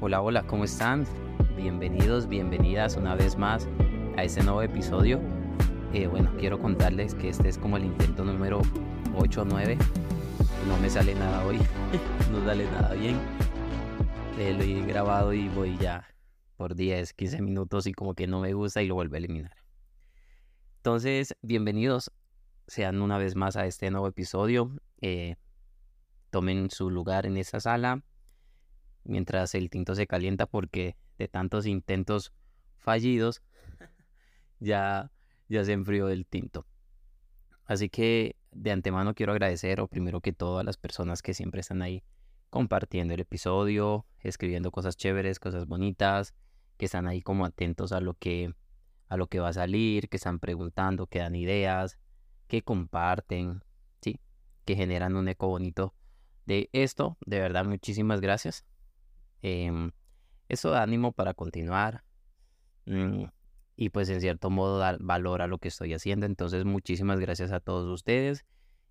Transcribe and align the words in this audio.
Hola, 0.00 0.22
hola, 0.22 0.46
¿cómo 0.46 0.62
están? 0.62 1.04
Bienvenidos, 1.56 2.28
bienvenidas 2.28 2.96
una 2.96 3.16
vez 3.16 3.36
más 3.36 3.66
a 4.16 4.22
este 4.22 4.44
nuevo 4.44 4.62
episodio. 4.62 5.20
Eh, 5.92 6.06
bueno, 6.06 6.32
quiero 6.38 6.60
contarles 6.60 7.16
que 7.16 7.30
este 7.30 7.48
es 7.48 7.58
como 7.58 7.78
el 7.78 7.84
intento 7.84 8.22
número 8.24 8.62
8 9.16 9.42
o 9.42 9.44
9. 9.44 9.76
No 10.68 10.76
me 10.76 10.88
sale 10.88 11.16
nada 11.16 11.44
hoy, 11.44 11.58
no 12.30 12.44
sale 12.44 12.70
nada 12.70 12.94
bien. 12.94 13.16
Eh, 14.38 14.54
lo 14.54 14.62
he 14.62 14.86
grabado 14.86 15.32
y 15.32 15.48
voy 15.48 15.76
ya 15.78 16.06
por 16.56 16.76
10, 16.76 17.12
15 17.14 17.42
minutos 17.42 17.88
y 17.88 17.92
como 17.92 18.14
que 18.14 18.28
no 18.28 18.38
me 18.38 18.52
gusta 18.52 18.80
y 18.80 18.86
lo 18.86 18.94
vuelvo 18.94 19.16
a 19.16 19.18
eliminar. 19.18 19.56
Entonces, 20.76 21.34
bienvenidos 21.42 22.12
sean 22.68 23.02
una 23.02 23.18
vez 23.18 23.34
más 23.34 23.56
a 23.56 23.66
este 23.66 23.90
nuevo 23.90 24.06
episodio. 24.06 24.70
Eh, 25.00 25.34
tomen 26.30 26.70
su 26.70 26.88
lugar 26.88 27.26
en 27.26 27.36
esta 27.36 27.58
sala 27.58 28.04
mientras 29.08 29.54
el 29.54 29.70
tinto 29.70 29.94
se 29.94 30.06
calienta 30.06 30.46
porque 30.46 30.96
de 31.18 31.26
tantos 31.26 31.66
intentos 31.66 32.32
fallidos 32.76 33.42
ya, 34.60 35.10
ya 35.48 35.64
se 35.64 35.72
enfrió 35.72 36.08
el 36.08 36.26
tinto. 36.26 36.66
Así 37.64 37.88
que 37.88 38.36
de 38.52 38.70
antemano 38.70 39.14
quiero 39.14 39.32
agradecer, 39.32 39.80
o 39.80 39.88
primero 39.88 40.20
que 40.20 40.32
todo, 40.32 40.58
a 40.58 40.64
las 40.64 40.76
personas 40.76 41.22
que 41.22 41.34
siempre 41.34 41.60
están 41.60 41.82
ahí 41.82 42.04
compartiendo 42.50 43.14
el 43.14 43.20
episodio, 43.20 44.06
escribiendo 44.20 44.70
cosas 44.70 44.96
chéveres, 44.96 45.38
cosas 45.38 45.66
bonitas, 45.66 46.34
que 46.76 46.86
están 46.86 47.06
ahí 47.06 47.20
como 47.20 47.44
atentos 47.44 47.92
a 47.92 48.00
lo 48.00 48.14
que 48.14 48.54
a 49.08 49.16
lo 49.16 49.26
que 49.26 49.40
va 49.40 49.48
a 49.48 49.52
salir, 49.54 50.08
que 50.10 50.18
están 50.18 50.38
preguntando, 50.38 51.06
que 51.06 51.20
dan 51.20 51.34
ideas, 51.34 51.98
que 52.46 52.62
comparten, 52.62 53.64
sí, 54.02 54.20
que 54.66 54.76
generan 54.76 55.16
un 55.16 55.28
eco 55.28 55.48
bonito 55.48 55.94
de 56.44 56.68
esto. 56.72 57.16
De 57.24 57.40
verdad, 57.40 57.64
muchísimas 57.64 58.20
gracias. 58.20 58.66
Eh, 59.42 59.90
eso 60.48 60.70
da 60.70 60.82
ánimo 60.82 61.12
para 61.12 61.34
continuar. 61.34 62.04
Mm, 62.86 63.24
y 63.76 63.90
pues 63.90 64.08
en 64.08 64.20
cierto 64.20 64.50
modo 64.50 64.78
dar 64.78 64.98
valor 65.00 65.42
a 65.42 65.46
lo 65.46 65.58
que 65.58 65.68
estoy 65.68 65.94
haciendo. 65.94 66.26
Entonces, 66.26 66.64
muchísimas 66.64 67.20
gracias 67.20 67.52
a 67.52 67.60
todos 67.60 67.86
ustedes. 67.88 68.44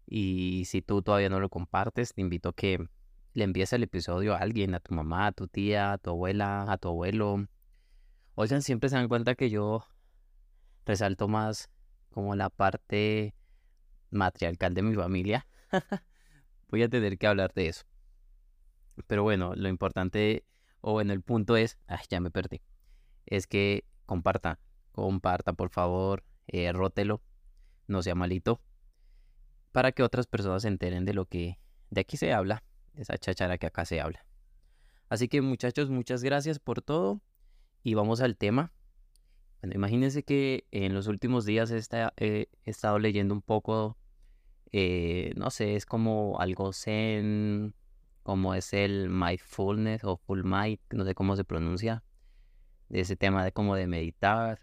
Y 0.05 0.65
si 0.65 0.81
tú 0.81 1.01
todavía 1.01 1.29
no 1.29 1.39
lo 1.39 1.49
compartes, 1.49 2.13
te 2.13 2.21
invito 2.21 2.49
a 2.49 2.53
que 2.53 2.87
le 3.33 3.43
envíes 3.43 3.73
el 3.73 3.83
episodio 3.83 4.33
a 4.33 4.37
alguien, 4.37 4.73
a 4.73 4.79
tu 4.79 4.93
mamá, 4.93 5.27
a 5.27 5.31
tu 5.31 5.47
tía, 5.47 5.93
a 5.93 5.97
tu 5.97 6.11
abuela, 6.11 6.71
a 6.71 6.77
tu 6.77 6.87
abuelo. 6.87 7.47
Oigan, 8.35 8.61
siempre 8.61 8.89
se 8.89 8.95
dan 8.95 9.07
cuenta 9.07 9.35
que 9.35 9.49
yo 9.49 9.83
resalto 10.85 11.27
más 11.27 11.69
como 12.09 12.35
la 12.35 12.49
parte 12.49 13.35
matriarcal 14.09 14.73
de 14.73 14.81
mi 14.83 14.95
familia. 14.95 15.45
Voy 16.69 16.83
a 16.83 16.89
tener 16.89 17.17
que 17.17 17.27
hablar 17.27 17.53
de 17.53 17.67
eso. 17.67 17.85
Pero 19.05 19.23
bueno, 19.23 19.53
lo 19.55 19.69
importante, 19.69 20.45
o 20.81 20.93
bueno, 20.93 21.13
el 21.13 21.21
punto 21.21 21.55
es, 21.57 21.77
ay, 21.87 22.05
ya 22.09 22.19
me 22.19 22.31
perdí, 22.31 22.61
es 23.25 23.47
que 23.47 23.85
comparta, 24.05 24.59
comparta 24.91 25.53
por 25.53 25.69
favor, 25.69 26.23
eh, 26.47 26.71
rótelo, 26.71 27.21
no 27.87 28.01
sea 28.01 28.15
malito, 28.15 28.61
para 29.71 29.91
que 29.91 30.03
otras 30.03 30.25
personas 30.25 30.63
se 30.63 30.69
enteren 30.69 31.05
de 31.05 31.13
lo 31.13 31.25
que 31.25 31.59
de 31.89 32.01
aquí 32.01 32.17
se 32.17 32.33
habla, 32.33 32.63
esa 32.95 33.17
chachara 33.17 33.57
que 33.57 33.67
acá 33.67 33.85
se 33.85 34.01
habla. 34.01 34.25
Así 35.09 35.27
que 35.27 35.41
muchachos, 35.41 35.89
muchas 35.89 36.23
gracias 36.23 36.59
por 36.59 36.81
todo 36.81 37.21
y 37.83 37.93
vamos 37.93 38.21
al 38.21 38.35
tema. 38.37 38.73
Bueno, 39.61 39.75
imagínense 39.75 40.23
que 40.23 40.65
en 40.71 40.93
los 40.93 41.07
últimos 41.07 41.45
días 41.45 41.71
he, 41.71 41.79
he 42.17 42.49
estado 42.65 42.99
leyendo 42.99 43.33
un 43.33 43.41
poco, 43.41 43.97
eh, 44.71 45.33
no 45.35 45.49
sé, 45.49 45.75
es 45.75 45.85
como 45.85 46.39
algo 46.39 46.73
zen, 46.73 47.73
como 48.27 48.53
es 48.55 48.73
el 48.73 49.09
mindfulness 49.09 50.03
o 50.03 50.17
full 50.17 50.43
mind, 50.43 50.79
no 50.91 51.05
sé 51.05 51.15
cómo 51.15 51.37
se 51.37 51.45
pronuncia, 51.45 52.03
ese 52.89 53.15
tema 53.15 53.41
de 53.45 53.53
como 53.53 53.73
de 53.73 53.87
meditar. 53.87 54.59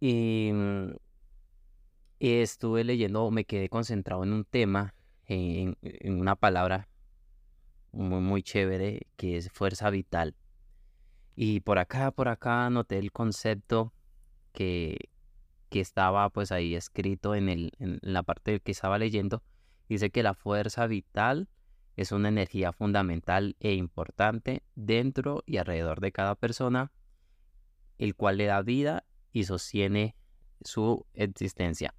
Y, 0.00 0.50
mm, 0.52 0.96
estuve 2.18 2.82
leyendo, 2.82 3.30
me 3.30 3.44
quedé 3.44 3.68
concentrado 3.68 4.24
en 4.24 4.32
un 4.32 4.44
tema, 4.44 4.96
en, 5.26 5.76
una 6.04 6.34
palabra 6.34 6.88
muy, 7.92 8.20
muy 8.20 8.42
chévere, 8.42 9.06
que 9.14 9.36
es 9.36 9.52
fuerza 9.52 9.88
vital. 9.90 10.34
Y 11.36 11.60
por 11.60 11.78
acá, 11.78 12.10
por 12.10 12.26
acá 12.26 12.68
noté 12.70 12.98
el 12.98 13.12
concepto 13.12 13.92
que, 14.52 15.10
que 15.68 15.78
estaba 15.78 16.28
pues 16.30 16.50
ahí 16.50 16.74
escrito 16.74 17.36
en, 17.36 17.48
el, 17.48 17.70
en 17.78 18.00
la 18.02 18.24
parte 18.24 18.58
que 18.58 18.72
estaba 18.72 18.98
leyendo. 18.98 19.44
Dice 19.88 20.10
que 20.10 20.24
la 20.24 20.34
fuerza 20.34 20.88
vital 20.88 21.48
es 21.96 22.12
una 22.12 22.28
energía 22.28 22.72
fundamental 22.72 23.56
e 23.60 23.74
importante 23.74 24.62
dentro 24.74 25.42
y 25.46 25.58
alrededor 25.58 26.00
de 26.00 26.12
cada 26.12 26.34
persona, 26.34 26.92
el 27.98 28.14
cual 28.14 28.38
le 28.38 28.46
da 28.46 28.62
vida 28.62 29.04
y 29.32 29.44
sostiene 29.44 30.16
su 30.62 31.06
existencia. 31.14 31.94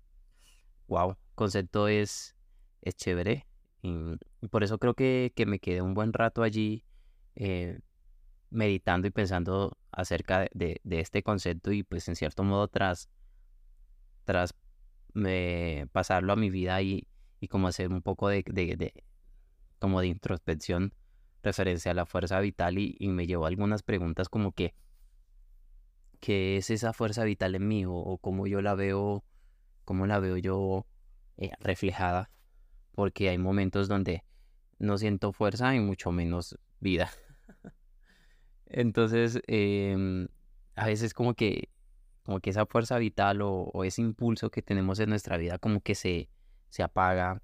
Wow, 0.88 1.17
concepto 1.35 1.88
es, 1.88 2.35
es 2.81 2.95
chévere. 2.95 3.47
Por 4.50 4.63
eso 4.63 4.79
creo 4.79 4.95
que, 4.95 5.31
me 5.45 5.59
quedé 5.59 5.81
un 5.81 5.94
buen 5.94 6.11
rato 6.11 6.41
allí 6.44 6.84
eh, 7.35 7.79
meditando 8.50 9.07
y 9.07 9.11
pensando 9.11 9.78
acerca 9.91 10.47
de, 10.53 10.81
este 10.89 11.23
concepto 11.23 11.72
y 11.72 11.84
pues 11.84 12.07
en 12.07 12.16
cierto 12.16 12.44
modo 12.44 12.67
tras, 12.67 13.09
tras 14.23 14.55
eh, 15.25 15.85
pasarlo 15.91 16.34
a 16.34 16.35
mi 16.35 16.50
vida 16.50 16.81
y, 16.81 17.07
y 17.39 17.47
como 17.47 17.67
hacer 17.67 17.89
un 17.89 18.01
poco 18.01 18.28
de, 18.29 19.04
como 19.85 20.01
de 20.01 20.07
introspección 20.07 20.96
referencia 21.44 21.91
a 21.91 21.94
la 21.94 22.07
fuerza 22.07 22.40
vital 22.40 22.79
y, 22.79 22.97
me 23.07 23.28
llevó 23.28 23.46
algunas 23.46 23.84
preguntas 23.84 24.29
como 24.29 24.51
que, 24.51 24.73
¿qué 26.19 26.57
es 26.57 26.72
esa 26.72 26.91
fuerza 26.91 27.23
vital 27.23 27.53
en 27.53 27.68
mí? 27.68 27.84
O, 27.88 28.18
cómo 28.19 28.47
yo 28.47 28.63
la 28.63 28.73
veo, 28.73 29.23
cómo 29.84 30.07
la 30.07 30.19
veo 30.19 30.38
yo 30.38 30.88
eh, 31.38 31.51
reflejada, 31.59 32.31
porque 32.96 33.29
hay 33.29 33.38
momentos 33.38 33.88
donde 33.88 34.23
no 34.79 34.97
siento 34.97 35.34
fuerza 35.34 35.75
y 35.75 35.79
mucho 35.79 36.12
menos 36.12 36.57
vida. 36.79 37.12
Entonces, 38.66 39.40
em, 39.46 40.28
a 40.75 40.88
veces 40.88 41.13
como 41.13 41.35
que, 41.35 41.69
como 42.23 42.40
que 42.40 42.50
esa 42.50 42.66
fuerza 42.66 42.97
vital 42.97 43.41
o, 43.44 43.84
ese 43.84 44.02
impulso 44.02 44.50
que 44.50 44.63
tenemos 44.63 45.00
en 45.00 45.09
nuestra 45.09 45.38
vida 45.38 45.59
como 45.59 45.81
que 45.81 45.94
se, 45.94 46.28
se 46.69 46.81
apaga, 46.81 47.44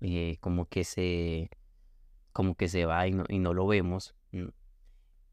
eh, 0.00 0.38
como 0.40 0.64
que 0.70 0.82
se 0.82 1.50
como 2.36 2.54
que 2.54 2.68
se 2.68 2.84
va 2.84 3.08
y 3.08 3.12
no, 3.12 3.54
lo 3.54 3.66
vemos 3.66 4.14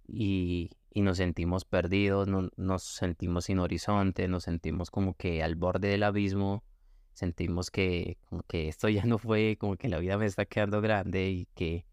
y, 0.07 0.69
nos 0.95 1.17
sentimos 1.17 1.65
perdidos, 1.65 2.29
no, 2.29 2.49
nos 2.55 2.81
sentimos 2.83 3.43
sin 3.43 3.59
horizonte, 3.59 4.29
nos 4.29 4.43
sentimos 4.45 4.89
como 4.89 5.13
que 5.13 5.43
al 5.43 5.55
borde 5.55 5.89
del 5.89 6.03
abismo, 6.03 6.63
sentimos 7.11 7.71
que 7.71 8.19
como 8.29 8.43
que 8.43 8.69
esto 8.69 8.87
ya 8.87 9.03
no 9.03 9.17
fue, 9.17 9.57
como 9.59 9.75
que 9.75 9.89
la 9.89 9.99
vida 9.99 10.17
me 10.17 10.25
está 10.25 10.45
quedando 10.45 10.79
grande 10.79 11.29
y 11.29 11.45
que, 11.55 11.85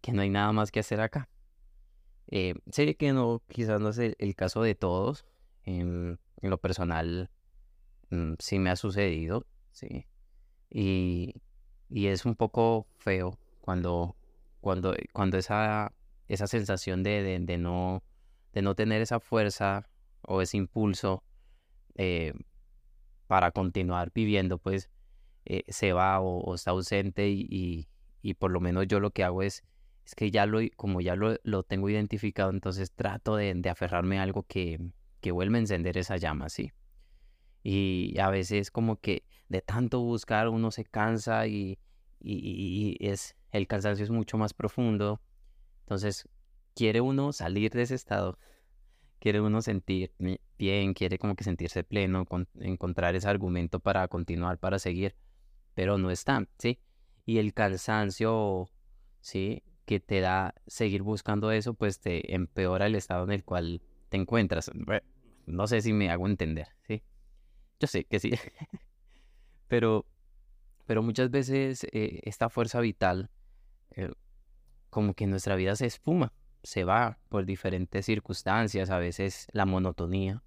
que 0.00 0.12
no 0.12 0.22
hay 0.22 0.30
nada 0.30 0.52
más 0.52 0.70
que 0.70 0.78
hacer 0.78 1.00
acá. 1.00 1.28
Eh, 2.28 2.54
sé 2.70 2.94
que 2.94 3.12
no, 3.12 3.42
quizás 3.48 3.80
no 3.80 3.88
es 3.88 3.98
el, 3.98 4.36
caso 4.36 4.62
de 4.62 4.76
todos. 4.76 5.26
En, 5.64 6.20
lo 6.42 6.58
personal, 6.58 7.28
mm, 8.10 8.34
sí 8.38 8.60
me 8.60 8.70
ha 8.70 8.76
sucedido, 8.76 9.48
sí. 9.72 10.06
Y, 10.70 11.34
y 11.90 12.06
es 12.06 12.24
un 12.24 12.36
poco 12.36 12.86
feo 12.98 13.36
cuando, 13.62 14.16
cuando, 14.60 14.94
cuando 15.14 15.38
esa, 15.38 15.94
esa 16.28 16.46
sensación 16.46 17.02
de, 17.02 17.40
de, 17.40 17.58
no, 17.58 18.04
de 18.52 18.60
no 18.60 18.74
tener 18.74 19.00
esa 19.00 19.20
fuerza 19.20 19.88
o 20.20 20.42
ese 20.42 20.58
impulso 20.58 21.24
eh, 21.94 22.34
para 23.26 23.50
continuar 23.52 24.12
viviendo, 24.14 24.58
pues 24.58 24.90
eh, 25.46 25.64
se 25.68 25.92
va 25.92 26.20
o, 26.20 26.54
está 26.54 26.72
ausente 26.72 27.30
y, 27.30 27.88
y, 28.20 28.34
por 28.34 28.50
lo 28.50 28.60
menos 28.60 28.86
yo 28.86 29.00
lo 29.00 29.10
que 29.10 29.24
hago 29.24 29.42
es, 29.42 29.64
es 30.04 30.14
que 30.14 30.30
ya 30.30 30.44
lo, 30.44 30.60
como 30.76 31.00
ya 31.00 31.16
lo, 31.16 31.36
lo 31.42 31.62
tengo 31.62 31.88
identificado, 31.88 32.50
entonces 32.50 32.92
trato 32.92 33.36
de, 33.36 33.54
de, 33.54 33.70
aferrarme 33.70 34.18
a 34.18 34.22
algo 34.22 34.42
que, 34.42 34.78
que 35.20 35.32
vuelva 35.32 35.56
a 35.56 35.60
encender 35.60 35.96
esa 35.96 36.16
llama, 36.18 36.48
¿sí? 36.48 36.72
Y 37.62 38.18
a 38.18 38.28
veces 38.28 38.70
como 38.70 39.00
que 39.00 39.24
de 39.48 39.62
tanto 39.62 40.00
buscar 40.00 40.48
uno 40.48 40.70
se 40.70 40.84
cansa 40.84 41.46
y, 41.46 41.78
y, 42.20 42.96
es, 43.00 43.36
el 43.52 43.66
cansancio 43.66 44.04
es 44.04 44.10
mucho 44.10 44.38
más 44.38 44.54
profundo. 44.54 45.20
Entonces, 45.80 46.28
quiere 46.74 47.00
uno 47.00 47.32
salir 47.32 47.70
de 47.72 47.82
ese 47.82 47.94
estado, 47.94 48.38
quiere 49.18 49.40
uno 49.40 49.60
sentir 49.62 50.14
bien, 50.58 50.94
quiere 50.94 51.18
como 51.18 51.36
que 51.36 51.44
sentirse 51.44 51.84
pleno, 51.84 52.24
encontrar 52.60 53.14
ese 53.14 53.28
argumento 53.28 53.78
para 53.78 54.08
continuar, 54.08 54.58
para 54.58 54.78
seguir, 54.78 55.14
pero 55.74 55.98
no 55.98 56.10
está, 56.10 56.48
¿sí? 56.58 56.80
Y 57.26 57.38
el 57.38 57.52
cansancio, 57.52 58.68
¿sí? 59.20 59.62
Que 59.84 60.00
te 60.00 60.20
da 60.20 60.54
seguir 60.66 61.02
buscando 61.02 61.52
eso, 61.52 61.74
pues 61.74 62.00
te 62.00 62.34
empeora 62.34 62.86
el 62.86 62.94
estado 62.94 63.24
en 63.24 63.32
el 63.32 63.44
cual 63.44 63.82
te 64.08 64.16
encuentras. 64.16 64.70
No 65.46 65.66
sé 65.66 65.82
si 65.82 65.92
me 65.92 66.10
hago 66.10 66.26
entender, 66.26 66.68
¿sí? 66.86 67.02
Yo 67.78 67.86
sé 67.86 68.04
que 68.04 68.18
sí. 68.18 68.32
pero 69.68 70.06
pero 70.86 71.02
muchas 71.02 71.30
veces 71.30 71.84
eh, 71.92 72.20
esta 72.24 72.48
fuerza 72.48 72.80
vital, 72.80 73.30
eh, 73.96 74.12
como 74.90 75.14
que 75.14 75.26
nuestra 75.26 75.56
vida 75.56 75.74
se 75.76 75.86
esfuma, 75.86 76.32
se 76.62 76.84
va 76.84 77.18
por 77.28 77.46
diferentes 77.46 78.06
circunstancias, 78.06 78.90
a 78.90 78.98
veces 78.98 79.48
la 79.52 79.66
monotonía, 79.66 80.42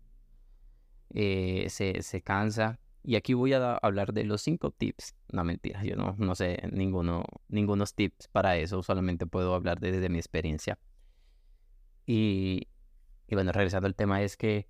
eh, 1.13 1.68
se, 1.69 2.01
se, 2.01 2.21
cansa. 2.21 2.80
Y 3.03 3.15
aquí 3.15 3.33
voy 3.33 3.53
a 3.53 3.75
hablar 3.75 4.13
de 4.13 4.24
los 4.24 4.42
cinco 4.42 4.71
tips. 4.71 5.15
No, 5.31 5.44
mentira, 5.44 5.83
yo 5.83 5.95
no, 5.95 6.15
no 6.18 6.36
sé 6.36 6.59
ninguno, 6.71 7.24
ningunos 7.47 7.94
tips 7.94 8.27
para 8.30 8.57
eso, 8.57 8.81
solamente 8.83 9.25
puedo 9.25 9.53
hablar 9.53 9.80
desde 9.80 10.09
mi 10.09 10.18
experiencia. 10.18 10.80
Y, 12.06 12.68
y 13.27 13.36
bueno, 13.36 13.51
regresando 13.51 13.88
al 13.88 13.95
tema, 13.95 14.21
es 14.21 14.38
que 14.38 14.68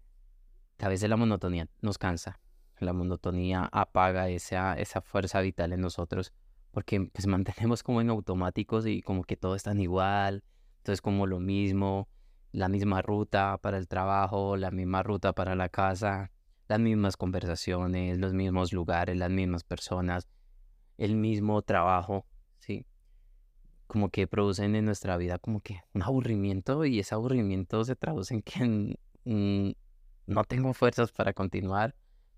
a 0.80 0.89
veces 0.89 1.10
la 1.10 1.18
monotonía 1.18 1.68
nos 1.81 1.98
cansa. 1.98 2.39
La 2.80 2.94
monotonía 2.94 3.69
apaga 3.71 4.30
esa, 4.30 4.74
esa 4.74 5.01
fuerza 5.01 5.39
vital 5.42 5.74
en 5.74 5.81
nosotros 5.81 6.33
porque 6.75 7.10
pues 7.12 7.25
mantenemos 7.27 7.81
como 7.81 8.01
en 8.01 8.10
automáticos 8.10 8.86
y 8.86 9.01
como 9.01 9.24
que 9.24 9.38
todo 9.38 9.56
es 9.56 9.63
tan 9.63 9.80
igual, 9.80 10.44
entonces 10.80 11.01
como 11.01 11.25
lo 11.25 11.39
mismo, 11.39 12.10
la 12.51 12.68
misma 12.68 13.01
ruta 13.01 13.57
para 13.60 13.77
el 13.77 13.88
trabajo, 13.88 14.57
la 14.57 14.72
misma 14.72 15.01
ruta 15.01 15.33
para 15.33 15.56
la 15.56 15.69
casa, 15.69 16.31
las 16.68 16.80
mismas 16.80 17.16
conversaciones, 17.16 18.19
los 18.19 18.33
mismos 18.33 18.74
lugares, 18.74 19.18
las 19.18 19.31
mismas 19.31 19.63
personas, 19.63 20.27
el 20.98 21.16
mismo 21.16 21.62
trabajo, 21.62 22.25
¿sí? 22.60 22.86
Como 23.88 24.10
que 24.10 24.28
producen 24.28 24.75
en 24.75 24.86
nuestra 24.86 25.16
vida 25.16 25.39
como 25.39 25.62
que 25.62 25.80
un 25.94 26.04
aburrimiento 26.04 26.83
y 26.83 27.00
ese 27.00 27.16
aburrimiento 27.16 27.86
se 27.86 27.95
traduce 27.95 28.33
en 28.33 28.42
que 28.42 29.75
no 30.28 30.44
tengo 30.44 30.74
fuerzas 30.74 31.13
para 31.13 31.31
continuar 31.31 31.95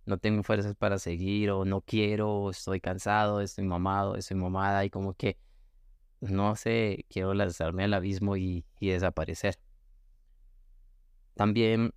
no 0.07 0.17
tengo 0.17 0.41
fuerzas 0.41 0.73
para 0.73 0.99
seguir 0.99 1.51
o 1.51 1.65
no 1.65 1.81
quiero, 1.81 2.49
estoy 2.49 2.79
cansado, 2.79 3.41
estoy 3.41 3.65
mamado, 3.65 4.15
estoy 4.15 4.37
mamada 4.37 4.85
y 4.85 4.89
como 4.89 5.13
que, 5.13 5.37
no 6.21 6.55
sé, 6.55 7.05
quiero 7.09 7.33
lanzarme 7.33 7.83
al 7.83 7.93
abismo 7.93 8.37
y, 8.37 8.65
desaparecer. 8.79 9.59
También 11.35 11.93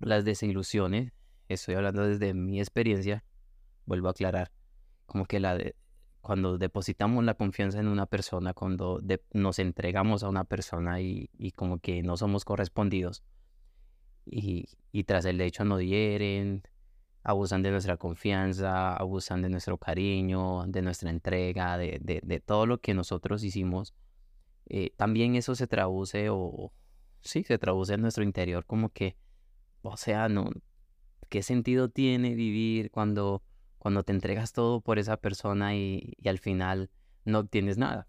las 0.00 0.24
desilusiones, 0.24 1.12
estoy 1.48 1.76
hablando 1.76 2.02
desde 2.02 2.34
mi 2.34 2.58
experiencia, 2.58 3.24
vuelvo 3.86 4.08
a 4.08 4.10
aclarar, 4.10 4.50
como 5.06 5.24
que 5.24 5.38
la 5.38 5.56
cuando 6.20 6.58
depositamos 6.58 7.24
la 7.24 7.34
confianza 7.34 7.78
en 7.78 7.86
una 7.86 8.06
persona, 8.06 8.54
cuando 8.54 9.00
nos 9.32 9.60
entregamos 9.60 10.24
a 10.24 10.28
una 10.28 10.42
persona 10.42 11.00
y, 11.00 11.30
como 11.54 11.78
que 11.78 12.02
no 12.02 12.16
somos 12.16 12.44
correspondidos 12.44 13.22
y, 14.24 14.68
y 14.90 15.04
tras 15.04 15.24
el 15.26 15.40
hecho 15.40 15.64
no 15.64 15.76
dieren, 15.76 16.64
abusan 17.28 17.60
de 17.60 17.72
nuestra 17.72 17.96
confianza, 17.96 18.94
abusan 18.94 19.42
de 19.42 19.48
nuestro 19.48 19.78
cariño, 19.78 20.64
de 20.68 20.80
nuestra 20.80 21.10
entrega, 21.10 21.76
de, 21.76 21.98
de, 22.00 22.40
todo 22.40 22.66
lo 22.66 22.78
que 22.78 22.94
nosotros 22.94 23.42
hicimos. 23.42 23.94
Eh, 24.66 24.92
también 24.96 25.34
eso 25.34 25.56
se 25.56 25.66
traduce 25.66 26.28
o 26.30 26.72
sí, 27.22 27.42
se 27.42 27.58
traduce 27.58 27.94
en 27.94 28.02
nuestro 28.02 28.22
interior 28.22 28.64
como 28.64 28.90
que, 28.90 29.16
o 29.82 29.96
sea, 29.96 30.28
no, 30.28 30.50
¿qué 31.28 31.42
sentido 31.42 31.88
tiene 31.88 32.36
vivir 32.36 32.92
cuando, 32.92 33.42
cuando 33.80 34.04
te 34.04 34.12
entregas 34.12 34.52
todo 34.52 34.80
por 34.80 35.00
esa 35.00 35.16
persona 35.16 35.74
y, 35.74 36.12
y 36.18 36.28
al 36.28 36.38
final 36.38 36.90
no 37.24 37.40
obtienes 37.40 37.76
nada? 37.76 38.06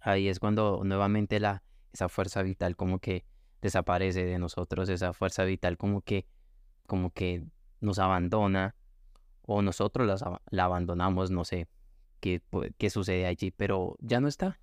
Ahí 0.00 0.26
es 0.26 0.40
cuando 0.40 0.82
nuevamente 0.82 1.38
la, 1.38 1.62
esa 1.92 2.08
fuerza 2.08 2.42
vital 2.42 2.74
como 2.74 2.98
que 2.98 3.24
desaparece 3.62 4.24
de 4.24 4.40
nosotros, 4.40 4.88
esa 4.88 5.12
fuerza 5.12 5.44
vital 5.44 5.76
como 5.76 6.00
que 6.00 6.26
como 6.86 7.10
que 7.10 7.44
nos 7.80 7.98
abandona 7.98 8.74
o 9.42 9.62
nosotros 9.62 10.22
la 10.50 10.64
abandonamos, 10.64 11.30
no 11.30 11.44
sé 11.44 11.68
qué, 12.20 12.42
qué, 12.78 12.90
sucede 12.90 13.26
allí, 13.26 13.50
pero 13.50 13.96
ya 14.00 14.20
no 14.20 14.28
está. 14.28 14.58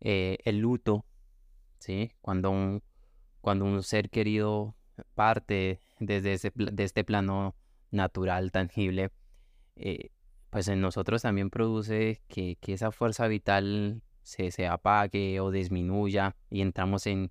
Eh, 0.00 0.38
el 0.44 0.58
luto, 0.58 1.04
¿sí? 1.78 2.12
Cuando 2.22 2.50
un, 2.50 2.82
cuando 3.42 3.66
un 3.66 3.82
ser 3.82 4.08
querido 4.08 4.74
parte 5.14 5.80
desde 5.98 6.32
ese, 6.32 6.52
de 6.54 6.84
este 6.84 7.04
plano 7.04 7.54
natural, 7.90 8.50
tangible, 8.50 9.10
eh, 9.76 10.10
pues 10.48 10.68
en 10.68 10.80
nosotros 10.80 11.22
también 11.22 11.50
produce 11.50 12.22
que, 12.28 12.56
que 12.60 12.72
esa 12.72 12.90
fuerza 12.92 13.28
vital 13.28 14.02
se, 14.22 14.50
se, 14.50 14.66
apague 14.66 15.38
o 15.40 15.50
disminuya 15.50 16.34
y 16.50 16.62
entramos 16.62 17.06
en 17.06 17.30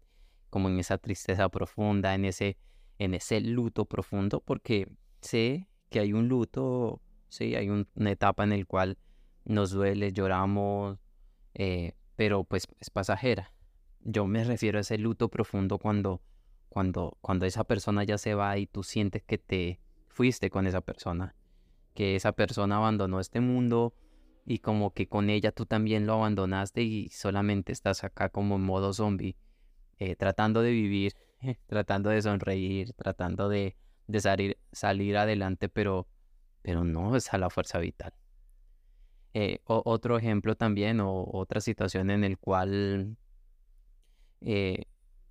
como 0.49 0.69
en 0.69 0.79
esa 0.79 0.97
tristeza 0.97 1.49
profunda, 1.49 2.15
en 2.15 2.25
ese 2.25 2.57
en 2.99 3.13
ese 3.13 3.39
luto 3.39 3.85
profundo 3.85 4.41
porque 4.41 4.87
sé 5.21 5.67
que 5.89 5.99
hay 5.99 6.13
un 6.13 6.27
luto, 6.27 7.01
sí, 7.29 7.55
hay 7.55 7.69
una 7.69 8.11
etapa 8.11 8.43
en 8.43 8.51
la 8.51 8.65
cual 8.65 8.97
nos 9.45 9.71
duele, 9.71 10.11
lloramos, 10.11 10.99
eh, 11.55 11.93
pero 12.15 12.43
pues 12.43 12.67
es 12.79 12.89
pasajera. 12.89 13.51
Yo 14.01 14.27
me 14.27 14.43
refiero 14.43 14.77
a 14.77 14.81
ese 14.81 14.97
luto 14.97 15.29
profundo 15.29 15.79
cuando, 15.79 16.21
cuando, 16.67 17.17
cuando 17.21 17.45
esa 17.45 17.63
persona 17.63 18.03
ya 18.03 18.17
se 18.17 18.35
va 18.35 18.57
y 18.57 18.67
tú 18.67 18.83
sientes 18.83 19.23
que 19.23 19.37
te 19.37 19.79
fuiste 20.09 20.49
con 20.49 20.67
esa 20.67 20.81
persona, 20.81 21.35
que 21.95 22.15
esa 22.15 22.33
persona 22.33 22.77
abandonó 22.77 23.19
este 23.19 23.39
mundo 23.39 23.93
y 24.45 24.59
como 24.59 24.93
que 24.93 25.07
con 25.07 25.29
ella 25.29 25.51
tú 25.51 25.65
también 25.65 26.05
lo 26.05 26.13
abandonaste 26.13 26.81
y 26.81 27.09
solamente 27.09 27.71
estás 27.71 28.03
acá 28.03 28.29
como 28.29 28.55
en 28.55 28.63
modo 28.63 28.93
zombie, 28.93 29.35
eh, 29.97 30.15
tratando 30.15 30.61
de 30.61 30.71
vivir 30.71 31.13
tratando 31.67 32.09
de 32.09 32.21
sonreír, 32.21 32.93
tratando 32.93 33.49
de, 33.49 33.75
salir, 34.19 34.57
salir 34.71 35.17
adelante, 35.17 35.69
pero, 35.69 36.07
pero 36.61 36.83
no 36.83 37.15
es 37.15 37.33
a 37.33 37.37
la 37.37 37.49
fuerza 37.49 37.79
vital. 37.79 38.13
Eh, 39.33 39.59
otro 39.65 40.17
ejemplo 40.17 40.55
también, 40.55 40.99
o 40.99 41.29
otra 41.31 41.61
situación 41.61 42.09
en 42.09 42.23
el 42.23 42.37
cual 42.37 43.17
eh, 44.41 44.85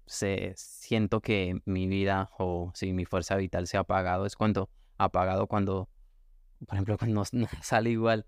se, 0.07 0.53
siento 0.57 1.21
que 1.21 1.61
mi 1.65 1.87
vida 1.89 2.31
o 2.39 2.71
si 2.75 2.93
mi 2.93 3.05
fuerza 3.05 3.37
vital 3.37 3.67
se 3.67 3.77
ha 3.77 3.81
apagado, 3.81 4.25
es 4.25 4.37
cuando 4.37 4.71
apagado 4.99 5.47
cuando, 5.47 5.89
por 6.67 6.75
ejemplo, 6.75 6.99
cuando 6.99 7.25
nada 7.33 7.63
sale 7.63 7.91
igual, 7.91 8.27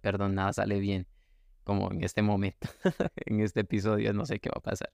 perdón, 0.00 0.34
nada 0.34 0.52
sale 0.52 0.80
bien, 0.80 1.06
como 1.64 1.90
en 1.92 2.02
este 2.02 2.22
momento, 2.22 2.68
en 3.26 3.40
este 3.40 3.60
episodio, 3.60 4.12
no 4.12 4.26
sé 4.26 4.40
qué 4.40 4.48
va 4.48 4.58
a 4.58 4.62
pasar. 4.62 4.92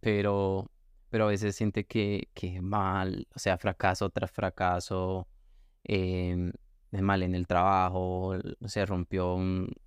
Pero 0.00 0.70
pero 1.16 1.24
a 1.24 1.28
veces 1.28 1.56
siente 1.56 1.86
que, 1.86 2.28
que 2.34 2.60
mal, 2.60 3.26
o 3.34 3.38
sea, 3.38 3.56
fracaso 3.56 4.10
tras 4.10 4.30
fracaso, 4.30 5.26
eh, 5.84 6.52
mal 6.90 7.22
en 7.22 7.34
el 7.34 7.46
trabajo, 7.46 8.34
se 8.66 8.84
rompió 8.84 9.38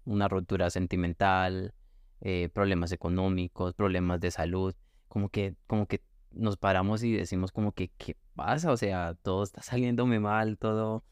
una 0.06 0.28
ruptura 0.28 0.72
sentimental, 0.72 1.76
eh, 2.22 2.50
problemas 2.52 2.92
económicos, 2.94 3.76
problemas 3.76 4.20
de 4.20 4.32
salud, 4.32 4.74
como 5.08 5.30
que, 5.30 5.56
como 5.68 5.86
que 5.86 6.02
nos 6.32 6.58
paramos 6.58 7.04
y 7.04 7.12
decimos 7.12 7.52
como 7.52 7.74
que, 7.74 7.90
¿qué 7.90 8.18
pasa? 8.34 8.72
O 8.72 8.78
sea, 8.78 9.14
todo 9.22 9.44
está 9.44 9.62
saliéndome 9.62 10.20
mal, 10.20 10.58
todo, 10.58 11.04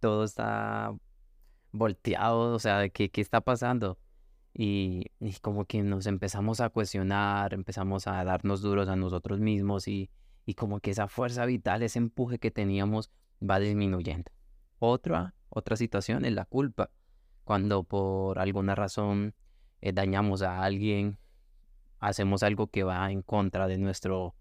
todo 0.00 0.24
está 0.24 0.94
volteado, 1.70 2.52
o 2.52 2.58
sea, 2.58 2.90
¿qué, 2.90 3.10
qué 3.10 3.22
está 3.22 3.40
pasando? 3.40 3.98
Y, 4.54 5.10
como 5.40 5.64
que 5.64 5.82
nos 5.82 6.06
empezamos 6.06 6.60
a 6.60 6.68
cuestionar, 6.68 7.54
empezamos 7.54 8.06
a 8.06 8.22
darnos 8.24 8.60
duros 8.60 8.88
a 8.88 8.96
nosotros 8.96 9.40
mismos 9.40 9.88
y, 9.88 10.10
y 10.44 10.54
como 10.54 10.80
que 10.80 10.90
esa 10.90 11.08
fuerza 11.08 11.46
vital, 11.46 11.82
ese 11.82 11.98
empuje 11.98 12.38
que 12.38 12.50
teníamos 12.50 13.10
va 13.40 13.58
disminuyendo. 13.58 14.30
Otra, 14.78 15.34
otra 15.48 15.76
situación 15.76 16.24
es 16.24 16.32
la 16.32 16.44
culpa. 16.44 16.90
Cuando 17.44 17.82
por 17.82 18.38
alguna 18.38 18.74
razón 18.74 19.34
eh, 19.80 19.92
dañamos 19.92 20.42
a 20.42 20.62
alguien, 20.62 21.18
hacemos 21.98 22.42
algo 22.42 22.66
que 22.68 22.84
va 22.84 23.10
en 23.10 23.22
contra 23.22 23.66
de 23.66 23.78
nuestro 23.78 24.34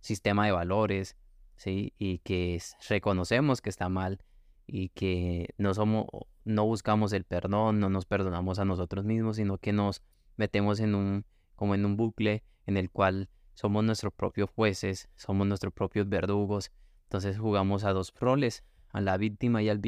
sistema 0.00 0.46
de 0.46 0.52
valores, 0.52 1.16
¿sí? 1.56 1.92
Y 1.98 2.18
que 2.18 2.60
reconocemos 2.88 3.60
que 3.60 3.70
está 3.70 3.88
mal 3.88 4.22
y 4.66 4.90
que 4.90 5.54
no 5.56 5.74
somos 5.74 6.06
no 6.48 6.64
buscamos 6.64 7.12
el 7.12 7.24
perdón, 7.24 7.78
no 7.78 7.90
nos 7.90 8.06
perdonamos 8.06 8.58
a 8.58 8.64
nosotros 8.64 9.04
mismos, 9.04 9.36
sino 9.36 9.58
que 9.58 9.72
nos 9.72 10.02
metemos 10.36 10.80
en 10.80 10.94
un 10.94 11.26
como 11.54 11.74
en 11.74 11.84
un 11.84 11.96
bucle 11.96 12.42
en 12.66 12.76
el 12.76 12.90
cual 12.90 13.28
somos 13.52 13.84
nuestros 13.84 14.12
propios 14.14 14.48
jueces, 14.48 15.08
somos 15.16 15.46
nuestros 15.46 15.74
propios 15.74 16.08
verdugos. 16.08 16.70
Entonces 17.04 17.38
jugamos 17.38 17.84
a 17.84 17.92
dos 17.92 18.14
roles, 18.18 18.64
a 18.90 19.00
la 19.00 19.16
víctima 19.16 19.62
y 19.62 19.68
al 19.68 19.80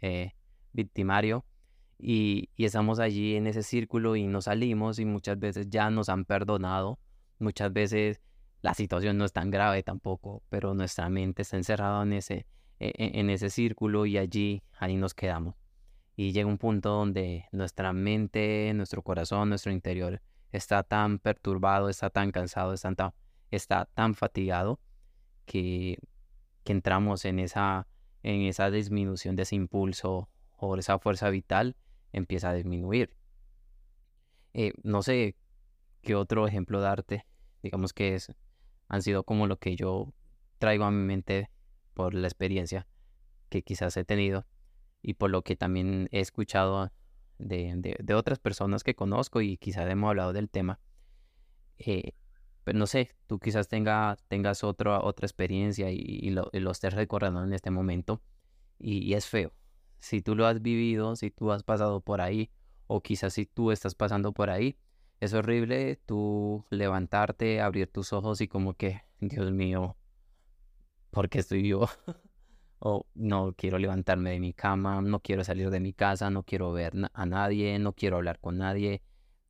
eh, 0.00 0.34
victimario. 0.72 1.44
Y, 1.98 2.50
estamos 2.56 3.00
allí 3.00 3.34
en 3.34 3.46
ese 3.48 3.62
círculo 3.62 4.14
y 4.14 4.26
nos 4.26 4.44
salimos 4.44 5.00
y 5.00 5.04
muchas 5.04 5.38
veces 5.38 5.68
ya 5.68 5.90
nos 5.90 6.08
han 6.10 6.24
perdonado. 6.24 7.00
Muchas 7.40 7.72
veces 7.72 8.20
la 8.62 8.74
situación 8.74 9.18
no 9.18 9.24
es 9.24 9.32
tan 9.32 9.50
grave 9.50 9.82
tampoco, 9.82 10.42
pero 10.48 10.74
nuestra 10.74 11.08
mente 11.08 11.42
está 11.42 11.56
encerrada 11.56 12.02
en 12.02 12.12
ese, 12.12 12.46
e, 12.78 12.92
e, 12.96 13.18
en 13.18 13.30
ese 13.30 13.50
círculo 13.50 14.06
y 14.06 14.18
allí, 14.18 14.62
ahí 14.78 14.96
nos 14.96 15.14
quedamos. 15.14 15.56
Y 16.18 16.32
llega 16.32 16.48
un 16.48 16.58
punto 16.58 16.88
donde 16.88 17.44
nuestra 17.52 17.92
mente, 17.92 18.72
nuestro 18.74 19.02
corazón, 19.02 19.50
nuestro 19.50 19.70
interior 19.70 20.20
está 20.50 20.82
tan 20.82 21.20
perturbado, 21.20 21.88
está 21.88 22.10
tan 22.10 22.32
cansado, 22.32 22.72
está 22.72 22.92
tan, 22.92 23.12
está 23.52 23.84
tan 23.94 24.16
fatigado 24.16 24.80
que, 25.46 26.00
que 26.64 26.72
entramos 26.72 27.24
en 27.24 27.38
esa, 27.38 27.86
en 28.24 28.40
esa 28.40 28.68
disminución 28.68 29.36
de 29.36 29.44
ese 29.44 29.54
impulso 29.54 30.28
o 30.56 30.76
esa 30.76 30.98
fuerza 30.98 31.30
vital 31.30 31.76
empieza 32.12 32.50
a 32.50 32.54
disminuir. 32.54 33.14
Eh, 34.54 34.72
no 34.82 35.02
sé 35.02 35.36
qué 36.02 36.16
otro 36.16 36.48
ejemplo 36.48 36.80
darte. 36.80 37.26
Digamos 37.62 37.92
que 37.92 38.16
es, 38.16 38.32
han 38.88 39.02
sido 39.02 39.22
como 39.22 39.46
lo 39.46 39.60
que 39.60 39.76
yo 39.76 40.12
traigo 40.58 40.84
a 40.84 40.90
mi 40.90 41.04
mente 41.04 41.48
por 41.94 42.12
la 42.12 42.26
experiencia 42.26 42.88
que 43.50 43.62
quizás 43.62 43.96
he 43.96 44.04
tenido 44.04 44.46
y 45.02 45.14
por 45.14 45.30
lo 45.30 45.42
que 45.42 45.56
también 45.56 46.08
he 46.12 46.20
escuchado 46.20 46.90
de, 47.38 47.96
de, 47.98 48.14
otras 48.14 48.38
personas 48.38 48.82
que 48.82 48.94
conozco 48.94 49.40
y 49.40 49.56
quizás 49.56 49.88
hemos 49.88 50.08
hablado 50.08 50.32
del 50.32 50.50
tema. 50.50 50.80
Eh, 51.78 52.12
pero 52.64 52.78
no 52.78 52.86
sé, 52.86 53.10
tú 53.26 53.38
quizás 53.38 53.68
tenga, 53.68 54.16
tengas 54.28 54.62
otra, 54.64 55.00
otra 55.00 55.26
experiencia 55.26 55.90
y, 55.90 56.30
lo, 56.30 56.50
estés 56.52 56.92
recordando 56.94 57.42
en 57.42 57.52
este 57.52 57.70
momento 57.70 58.20
y, 58.78 59.14
es 59.14 59.26
feo. 59.26 59.52
Si 60.00 60.20
tú 60.20 60.34
lo 60.36 60.46
has 60.46 60.60
vivido, 60.60 61.16
si 61.16 61.30
tú 61.30 61.50
has 61.50 61.62
pasado 61.62 62.00
por 62.00 62.20
ahí 62.20 62.50
o 62.86 63.02
quizás 63.02 63.32
si 63.34 63.46
tú 63.46 63.70
estás 63.70 63.94
pasando 63.94 64.32
por 64.32 64.50
ahí, 64.50 64.76
es 65.20 65.32
horrible 65.34 65.96
tú 66.06 66.64
levantarte, 66.70 67.60
abrir 67.60 67.88
tus 67.88 68.12
ojos 68.12 68.40
y 68.40 68.48
como 68.48 68.74
que, 68.74 69.02
Dios 69.20 69.50
mío, 69.50 69.96
¿por 71.10 71.28
qué 71.28 71.38
estoy 71.38 71.68
yo? 71.68 71.86
o 72.80 73.06
no 73.14 73.54
quiero 73.56 73.78
levantarme 73.78 74.30
de 74.30 74.40
mi 74.40 74.52
cama, 74.52 75.00
no 75.02 75.20
quiero 75.20 75.44
salir 75.44 75.70
de 75.70 75.80
mi 75.80 75.92
casa, 75.92 76.30
no 76.30 76.42
quiero 76.44 76.72
ver 76.72 76.92
a 77.12 77.26
nadie, 77.26 77.78
no 77.78 77.92
quiero 77.92 78.16
hablar 78.16 78.38
con 78.40 78.58
nadie, 78.58 79.02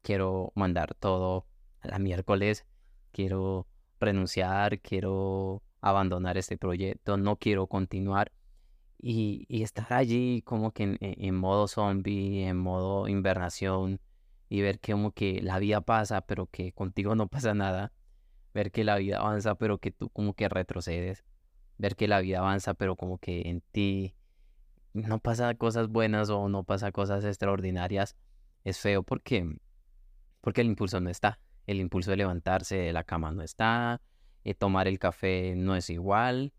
quiero 0.02 0.52
mandar 0.54 0.94
todo 0.94 1.46
a 1.80 1.88
la 1.88 1.98
miércoles, 1.98 2.66
quiero 3.12 3.66
renunciar, 4.00 4.80
quiero 4.80 5.62
abandonar 5.80 6.38
este 6.38 6.56
proyecto, 6.56 7.16
no 7.16 7.36
quiero 7.36 7.66
continuar. 7.66 8.32
Y, 9.00 9.46
estar 9.62 9.92
allí 9.92 10.42
como 10.42 10.72
que 10.72 10.96
en, 11.00 11.34
modo 11.36 11.68
zombie, 11.68 12.46
en 12.48 12.56
modo 12.56 13.08
invernación, 13.08 14.00
y 14.48 14.60
ver 14.62 14.80
que 14.80 14.92
como 14.92 15.12
que 15.12 15.40
la 15.42 15.58
vida 15.58 15.80
pasa, 15.82 16.22
pero 16.22 16.46
que 16.46 16.72
contigo 16.72 17.14
no 17.14 17.28
pasa 17.28 17.54
nada, 17.54 17.92
ver 18.54 18.72
que 18.72 18.84
la 18.84 18.96
vida 18.96 19.18
avanza, 19.18 19.54
pero 19.56 19.78
que 19.78 19.92
tú 19.92 20.10
como 20.10 20.34
que 20.34 20.48
retrocedes 20.48 21.24
ver 21.78 21.96
que 21.96 22.08
la 22.08 22.20
vida 22.20 22.38
avanza, 22.38 22.74
pero 22.74 22.96
como 22.96 23.18
que 23.18 23.48
en 23.48 23.62
ti 23.72 24.14
no 24.92 25.20
pasa 25.20 25.54
cosas 25.54 25.88
buenas 25.88 26.30
o 26.30 26.48
no 26.48 26.64
pasa 26.64 26.92
cosas 26.92 27.24
extraordinarias, 27.24 28.16
es 28.64 28.78
feo 28.78 29.02
porque, 29.02 29.58
porque 30.40 30.60
el 30.60 30.66
impulso 30.66 31.00
no 31.00 31.10
está. 31.10 31.40
El 31.66 31.80
impulso 31.80 32.10
de 32.10 32.16
levantarse 32.18 32.76
de 32.76 32.92
la 32.92 33.04
cama 33.04 33.30
no 33.30 33.42
está, 33.42 34.00
eh, 34.44 34.54
tomar 34.54 34.88
el 34.88 34.98
café 34.98 35.54
no 35.56 35.76
es 35.76 35.90
igual, 35.90 36.52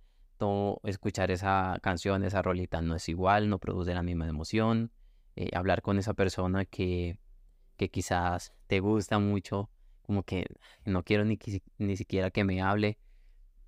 escuchar 0.83 1.31
esa 1.31 1.77
canción, 1.81 2.23
esa 2.23 2.41
rolita 2.41 2.81
no 2.81 2.95
es 2.95 3.09
igual, 3.09 3.49
no 3.49 3.59
produce 3.59 3.93
la 3.93 4.03
misma 4.03 4.27
emoción. 4.27 4.91
Eh, 5.35 5.49
hablar 5.53 5.81
con 5.81 5.97
esa 5.97 6.13
persona 6.13 6.65
que, 6.65 7.19
que 7.77 7.89
quizás 7.89 8.53
te 8.67 8.79
gusta 8.79 9.19
mucho, 9.19 9.69
como 10.01 10.23
que 10.23 10.45
no 10.85 11.03
quiero 11.03 11.25
ni, 11.25 11.38
ni 11.77 11.97
siquiera 11.97 12.31
que 12.31 12.43
me 12.43 12.61
hable, 12.61 12.97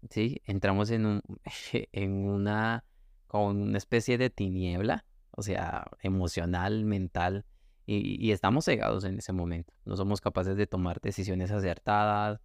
¿sí? 0.10 0.42
Entramos 0.46 0.92
en, 0.92 1.06
un, 1.06 1.22
en 1.92 2.26
una, 2.28 2.86
con 3.28 3.62
una 3.62 3.78
especie 3.78 4.18
de 4.18 4.30
tiniebla, 4.30 5.06
o 5.32 5.42
sea, 5.42 5.90
emocional, 6.02 6.86
mental, 6.86 7.46
y, 7.86 8.32
estamos 8.32 8.66
cegados 8.66 9.04
en 9.04 9.18
ese 9.18 9.34
momento. 9.34 9.74
No 9.86 9.98
somos 9.98 10.22
capaces 10.22 10.56
de 10.56 10.68
tomar 10.68 11.02
decisiones 11.02 11.52
acertadas, 11.52 12.40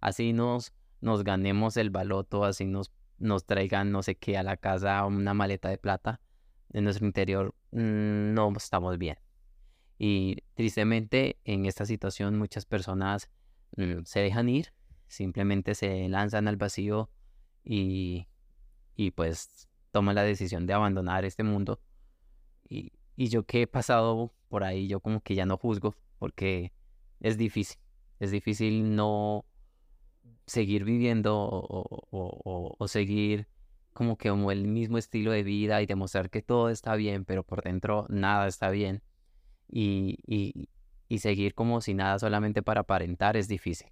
así 0.00 0.32
nos, 0.32 0.72
nos 1.00 1.24
ganemos 1.24 1.76
el 1.76 1.90
baloto, 1.90 2.44
así 2.44 2.66
nos, 2.66 2.92
nos 3.18 3.44
traigan 3.44 3.90
no 3.90 4.02
sé 4.02 4.16
qué 4.16 4.36
a 4.38 4.42
la 4.42 4.56
casa, 4.56 5.04
una 5.04 5.34
maleta 5.34 5.68
de 5.70 5.78
plata, 5.78 6.20
en 6.72 6.84
nuestro 6.84 7.06
interior 7.06 7.54
mm, 7.72 8.34
no 8.34 8.52
estamos 8.56 8.98
bien. 8.98 9.18
Y 9.98 10.38
tristemente 10.54 11.38
en 11.44 11.66
esta 11.66 11.84
situación 11.86 12.38
muchas 12.38 12.64
personas 12.64 13.28
mm, 13.76 14.04
se 14.04 14.20
dejan 14.20 14.48
ir 14.48 14.72
simplemente 15.12 15.74
se 15.74 16.08
lanzan 16.08 16.48
al 16.48 16.56
vacío 16.56 17.10
y, 17.64 18.28
y 18.96 19.10
pues 19.10 19.68
toman 19.90 20.14
la 20.14 20.22
decisión 20.22 20.66
de 20.66 20.72
abandonar 20.72 21.26
este 21.26 21.42
mundo. 21.42 21.80
Y, 22.68 22.92
y 23.14 23.28
yo 23.28 23.44
que 23.44 23.62
he 23.62 23.66
pasado 23.66 24.32
por 24.48 24.64
ahí, 24.64 24.88
yo 24.88 25.00
como 25.00 25.20
que 25.20 25.34
ya 25.34 25.44
no 25.44 25.58
juzgo 25.58 25.94
porque 26.18 26.72
es 27.20 27.36
difícil, 27.36 27.78
es 28.20 28.30
difícil 28.30 28.96
no 28.96 29.44
seguir 30.46 30.84
viviendo 30.84 31.38
o, 31.38 32.06
o, 32.10 32.76
o, 32.78 32.88
seguir 32.88 33.48
como 33.92 34.16
que 34.16 34.30
como 34.30 34.50
el 34.50 34.66
mismo 34.66 34.96
estilo 34.96 35.30
de 35.30 35.42
vida 35.42 35.82
y 35.82 35.86
demostrar 35.86 36.30
que 36.30 36.40
todo 36.40 36.70
está 36.70 36.96
bien, 36.96 37.26
pero 37.26 37.42
por 37.42 37.62
dentro 37.62 38.06
nada 38.08 38.48
está 38.48 38.70
bien. 38.70 39.02
Y, 39.68 40.18
y, 40.26 40.70
y 41.08 41.18
seguir 41.18 41.54
como 41.54 41.82
si 41.82 41.92
nada 41.92 42.18
solamente 42.18 42.62
para 42.62 42.80
aparentar 42.80 43.36
es 43.36 43.46
difícil 43.46 43.88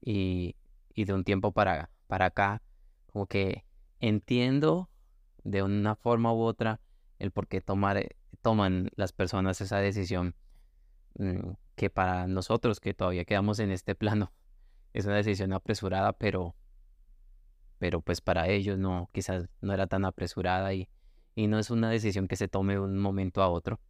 y, 0.00 0.56
de 0.94 1.12
un 1.12 1.24
tiempo 1.24 1.52
para, 1.52 1.90
para 2.06 2.26
acá, 2.26 2.62
como 3.12 3.26
que 3.26 3.64
entiendo 4.00 4.90
de 5.44 5.62
una 5.62 5.94
forma 5.94 6.32
u 6.32 6.40
otra 6.40 6.80
el 7.18 7.30
por 7.30 7.46
qué 7.46 7.60
tomar, 7.60 8.16
toman 8.42 8.90
las 8.96 9.12
personas 9.12 9.60
esa 9.60 9.78
decisión 9.78 10.34
mm, 11.18 11.50
que 11.76 11.90
para 11.90 12.26
nosotros 12.26 12.80
que 12.80 12.94
todavía 12.94 13.24
quedamos 13.24 13.60
en 13.60 13.70
este 13.70 13.94
plano 13.94 14.32
es 14.92 15.06
una 15.06 15.16
decisión 15.16 15.52
apresurada, 15.52 16.12
pero, 16.12 16.56
pero 17.78 18.00
pues 18.00 18.20
para 18.20 18.48
ellos 18.48 18.78
no, 18.78 19.08
quizás 19.12 19.48
no 19.60 19.72
era 19.72 19.86
tan 19.86 20.04
apresurada 20.04 20.74
y, 20.74 20.88
y 21.34 21.46
no 21.46 21.58
es 21.58 21.70
una 21.70 21.90
decisión 21.90 22.26
que 22.26 22.36
se 22.36 22.48
tome 22.48 22.74
de 22.74 22.80
un 22.80 22.98
momento 22.98 23.42
a 23.42 23.48
otro, 23.48 23.80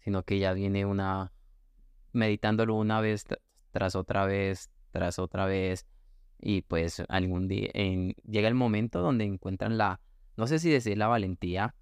sino 0.00 0.24
que 0.24 0.38
ya 0.38 0.52
viene 0.52 0.84
una 0.84 1.32
meditándolo 2.12 2.74
una 2.74 3.00
vez 3.00 3.24
tras 3.70 3.94
otra 3.94 4.26
vez, 4.26 4.70
tras 4.90 5.18
otra 5.18 5.46
vez 5.46 5.86
y 6.40 6.62
pues 6.62 7.02
algún 7.08 7.48
día 7.48 7.70
llega 7.72 8.48
el 8.48 8.54
momento 8.54 9.00
donde 9.00 9.24
encuentran 9.24 9.76
la, 9.76 10.00
no 10.36 10.46
sé 10.46 10.58
si 10.58 10.70
decir 10.70 10.96
la 10.98 11.08
valentía, 11.08 11.74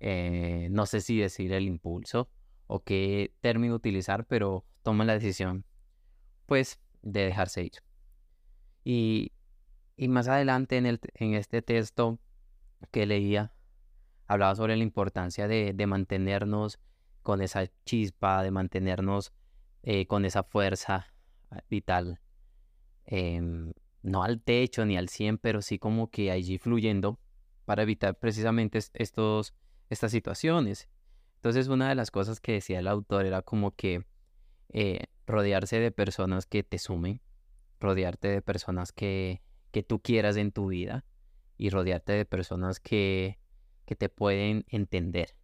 eh, 0.00 0.68
no 0.70 0.86
sé 0.86 1.00
si 1.00 1.18
decir 1.18 1.52
el 1.52 1.66
impulso 1.66 2.28
o 2.66 2.80
qué 2.80 3.32
término 3.40 3.74
utilizar, 3.74 4.26
pero 4.26 4.64
toman 4.82 5.06
la 5.06 5.14
decisión 5.14 5.64
pues 6.46 6.80
de 7.02 7.24
dejarse 7.24 7.64
ir. 7.64 7.72
Y, 8.84 9.32
y 9.96 10.08
más 10.08 10.26
adelante 10.26 10.76
en, 10.76 10.86
el, 10.86 11.00
en 11.14 11.34
este 11.34 11.62
texto 11.62 12.18
que 12.90 13.06
leía, 13.06 13.52
hablaba 14.26 14.54
sobre 14.56 14.76
la 14.76 14.82
importancia 14.82 15.46
de, 15.46 15.72
de 15.72 15.86
mantenernos 15.86 16.80
con 17.22 17.42
esa 17.42 17.66
chispa, 17.84 18.42
de 18.42 18.50
mantenernos 18.50 19.32
eh, 19.84 20.06
con 20.06 20.24
esa 20.24 20.42
fuerza, 20.42 21.11
vital, 21.68 22.20
em, 23.04 23.72
no 24.02 24.22
al 24.22 24.40
techo 24.40 24.84
ni 24.84 24.96
al 24.96 25.08
100, 25.08 25.38
pero 25.38 25.62
sí 25.62 25.78
como 25.78 26.10
que 26.10 26.30
allí 26.30 26.58
fluyendo 26.58 27.18
para 27.64 27.82
evitar 27.82 28.18
precisamente 28.18 28.80
estos, 28.94 29.54
estas 29.88 30.10
situaciones. 30.10 30.88
Entonces 31.36 31.68
una 31.68 31.88
de 31.88 31.94
las 31.94 32.10
cosas 32.10 32.40
que 32.40 32.52
decía 32.52 32.78
el 32.78 32.88
autor 32.88 33.26
era 33.26 33.42
como 33.42 33.74
que 33.74 34.04
eh, 34.70 35.06
rodearse 35.26 35.78
de 35.78 35.90
personas 35.90 36.46
que 36.46 36.62
te 36.62 36.78
sumen, 36.78 37.20
rodearte 37.80 38.28
de 38.28 38.42
personas 38.42 38.92
que, 38.92 39.42
que 39.70 39.82
tú 39.82 40.00
quieras 40.00 40.36
en 40.36 40.52
tu 40.52 40.68
vida 40.68 41.04
y 41.58 41.70
rodearte 41.70 42.12
de 42.12 42.24
personas 42.24 42.80
que, 42.80 43.38
que 43.86 43.96
te 43.96 44.08
pueden 44.08 44.64
entender. 44.68 45.34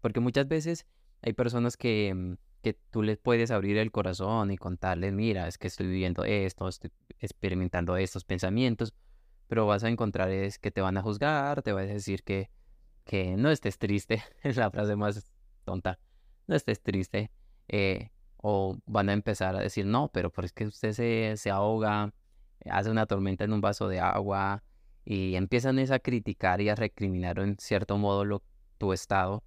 Porque 0.00 0.20
muchas 0.20 0.48
veces 0.48 0.86
hay 1.22 1.32
personas 1.32 1.76
que, 1.76 2.08
em, 2.08 2.36
que 2.62 2.74
tú 2.90 3.02
les 3.02 3.18
puedes 3.18 3.50
abrir 3.50 3.76
el 3.78 3.90
corazón 3.90 4.50
y 4.50 4.56
contarles, 4.56 5.12
mira, 5.12 5.48
es 5.48 5.58
que 5.58 5.66
estoy 5.66 5.88
viviendo 5.88 6.24
esto, 6.24 6.68
estoy 6.68 6.90
experimentando 7.18 7.96
estos 7.96 8.24
pensamientos, 8.24 8.94
pero 9.48 9.66
vas 9.66 9.84
a 9.84 9.88
encontrar 9.88 10.30
es 10.30 10.58
que 10.58 10.70
te 10.70 10.80
van 10.80 10.96
a 10.96 11.02
juzgar, 11.02 11.62
te 11.62 11.72
vas 11.72 11.84
a 11.84 11.92
decir 11.92 12.22
que, 12.22 12.50
que 13.04 13.36
no 13.36 13.50
estés 13.50 13.78
triste, 13.78 14.22
es 14.42 14.56
la 14.56 14.70
frase 14.70 14.96
más 14.96 15.30
tonta, 15.64 15.98
no 16.46 16.56
estés 16.56 16.82
triste, 16.82 17.30
eh, 17.68 18.10
o 18.38 18.78
van 18.86 19.08
a 19.08 19.12
empezar 19.12 19.54
a 19.56 19.60
decir, 19.60 19.86
no, 19.86 20.10
pero 20.12 20.30
por 20.32 20.44
es 20.44 20.52
que 20.52 20.64
usted 20.66 20.92
se, 20.92 21.36
se 21.36 21.50
ahoga, 21.50 22.12
hace 22.70 22.90
una 22.90 23.06
tormenta 23.06 23.44
en 23.44 23.52
un 23.52 23.60
vaso 23.60 23.88
de 23.88 24.00
agua, 24.00 24.62
y 25.04 25.34
empiezan 25.34 25.78
a 25.78 25.98
criticar 25.98 26.60
y 26.60 26.68
a 26.68 26.74
recriminar 26.74 27.38
en 27.40 27.56
cierto 27.58 27.98
modo 27.98 28.24
lo, 28.24 28.42
tu 28.78 28.92
estado, 28.92 29.42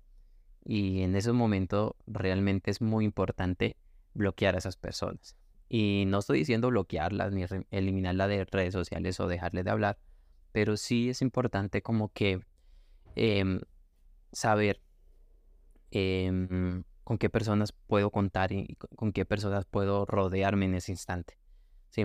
y 0.66 1.04
en 1.04 1.16
ese 1.16 1.32
momento 1.32 1.96
realmente 2.08 2.72
es 2.72 2.82
muy 2.82 3.06
importante 3.06 3.78
bloquear 4.16 4.56
a 4.56 4.58
esas 4.58 4.76
personas. 4.76 5.38
Y 5.70 6.06
no 6.08 6.20
estoy 6.20 6.40
diciendo 6.40 6.70
bloquearlas 6.70 7.32
ni 7.32 7.46
eliminarlas 7.70 8.30
de 8.30 8.46
redes 8.46 8.74
sociales 8.74 9.20
o 9.20 9.28
dejarles 9.28 9.64
de 9.64 9.72
hablar, 9.72 10.00
pero 10.52 10.76
sí 10.76 11.10
es 11.10 11.22
importante 11.22 11.82
como 11.82 12.12
que 12.12 12.42
em, 13.16 13.62
saber 14.32 14.82
em, 15.92 16.84
con 17.04 17.18
qué 17.20 17.30
personas 17.30 17.72
puedo 17.72 18.10
contar 18.10 18.52
y 18.52 18.76
con 18.96 19.12
qué 19.14 19.26
personas 19.26 19.66
puedo 19.66 20.06
rodearme 20.06 20.66
en 20.66 20.76
ese 20.76 20.92
instante. 20.92 21.38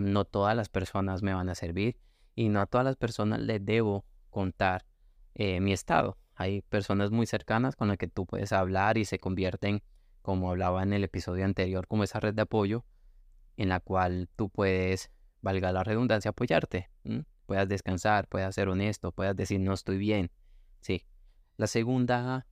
no 0.00 0.24
todas 0.24 0.54
las 0.54 0.68
personas 0.68 1.22
me 1.22 1.34
van 1.34 1.48
a 1.48 1.54
servir 1.56 1.98
y 2.36 2.48
no 2.48 2.60
a 2.60 2.66
todas 2.66 2.84
las 2.84 2.96
personas 2.96 3.40
les 3.40 3.64
debo 3.64 4.04
contar 4.28 4.84
eh, 5.34 5.60
mi 5.60 5.72
estado. 5.72 6.16
Hay 6.40 6.62
personas 6.62 7.10
muy 7.10 7.26
cercanas 7.26 7.76
con 7.76 7.88
las 7.88 7.98
que 7.98 8.08
tú 8.08 8.24
puedes 8.24 8.50
hablar 8.52 8.96
y 8.96 9.04
se 9.04 9.18
convierten, 9.18 9.82
como 10.22 10.48
hablaba 10.48 10.82
en 10.82 10.94
el 10.94 11.04
episodio 11.04 11.44
anterior, 11.44 11.86
como 11.86 12.02
esa 12.02 12.18
red 12.18 12.32
de 12.32 12.40
apoyo. 12.40 12.86
en 13.58 13.68
la 13.68 13.78
cual 13.78 14.26
tú 14.36 14.48
puedes, 14.48 15.10
valga 15.42 15.70
la 15.70 15.84
redundancia, 15.84 16.30
apoyarte. 16.30 16.88
Puedas 17.44 17.68
descansar, 17.68 18.26
puedas 18.26 18.54
ser 18.54 18.70
honesto, 18.70 19.12
puedas 19.12 19.36
decir 19.36 19.60
no 19.60 19.74
estoy 19.74 19.98
bien. 19.98 20.30
Sí. 20.80 21.04
La 21.58 21.66
segunda 21.66 22.46